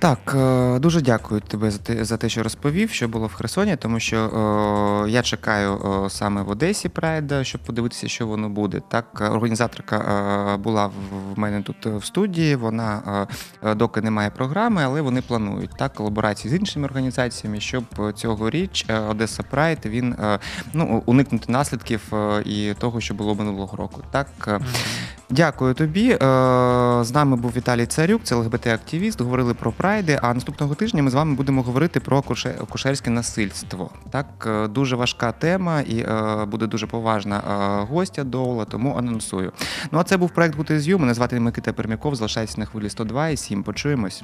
Так, 0.00 0.34
е, 0.38 0.78
дуже 0.78 1.00
дякую 1.00 1.40
тебе 1.40 1.70
за 1.70 1.78
те, 1.78 2.04
за 2.04 2.16
те, 2.16 2.28
що 2.28 2.42
розповів, 2.42 2.90
що 2.90 3.08
було 3.08 3.26
в 3.26 3.34
Херсоні, 3.34 3.76
тому 3.76 4.00
що 4.00 4.16
е, 5.06 5.10
я 5.10 5.22
чекаю 5.22 5.74
е, 6.06 6.10
саме 6.10 6.42
в 6.42 6.50
Одесі 6.50 6.88
Прайда, 6.88 7.44
щоб 7.44 7.60
подивитися, 7.60 8.08
що 8.08 8.26
воно 8.26 8.48
буде. 8.48 8.82
Так, 8.88 9.20
організаторка 9.32 9.96
е, 9.96 10.56
була 10.56 10.86
в, 10.86 11.38
мене 11.38 11.62
тут 11.62 11.86
е, 11.86 11.96
в 11.96 12.04
студії. 12.04 12.56
Вона 12.56 13.26
е, 13.64 13.74
доки 13.74 14.00
немає 14.00 14.30
програми, 14.30 14.82
але 14.84 15.00
вони 15.00 15.22
планують 15.22 15.70
так 15.78 15.94
колаборації 15.94 16.54
з 16.54 16.56
іншими 16.56 16.84
організаціями, 16.84 17.60
щоб 17.60 17.84
е, 17.98 18.12
цьогоріч 18.12 18.86
Одеса 19.08 19.42
Прайд 19.42 19.78
він 19.84 20.14
ну 20.72 21.02
уникнути 21.06 21.52
наслідків 21.52 22.12
і 22.44 22.74
того, 22.78 23.00
що 23.00 23.14
було 23.14 23.34
минулого 23.34 23.76
року. 23.76 24.02
Так. 24.10 24.28
е, 24.48 24.60
Дякую 25.30 25.74
тобі. 25.74 26.10
Е, 26.10 26.18
З 27.04 27.10
нами 27.14 27.36
був 27.36 27.52
Віталій 27.56 27.86
Царюк, 27.86 28.20
це 28.24 28.34
ЛГБТ-активіст. 28.34 29.22
Говорили 29.22 29.54
про 29.54 29.72
прайди. 29.72 30.18
А 30.22 30.34
наступного 30.34 30.74
тижня 30.74 31.02
ми 31.02 31.10
з 31.10 31.14
вами 31.14 31.34
будемо 31.34 31.62
говорити 31.62 32.00
про 32.00 32.22
кушерське 32.68 33.10
насильство. 33.10 33.90
Так, 34.10 34.26
е, 34.46 34.68
дуже 34.68 34.96
важка 34.96 35.32
тема 35.32 35.80
і 35.80 35.98
е, 35.98 36.44
буде 36.44 36.66
дуже 36.66 36.86
поважна 36.86 37.38
гостя 37.90 38.24
доула, 38.24 38.64
тому 38.64 38.96
анонсую. 38.96 39.52
Ну 39.92 39.98
а 39.98 40.04
це 40.04 40.16
був 40.16 40.30
проект 40.30 40.56
Гути 40.56 40.80
з'ю. 40.80 40.98
Мене 40.98 41.14
звати 41.14 41.40
Микита 41.40 41.72
Пермяков. 41.72 42.14
Залишайтесь 42.14 42.56
на 42.56 42.64
хвилі 42.64 42.90
102 42.90 43.28
і 43.28 43.36
7. 43.36 43.62
Почуємось. 43.62 44.22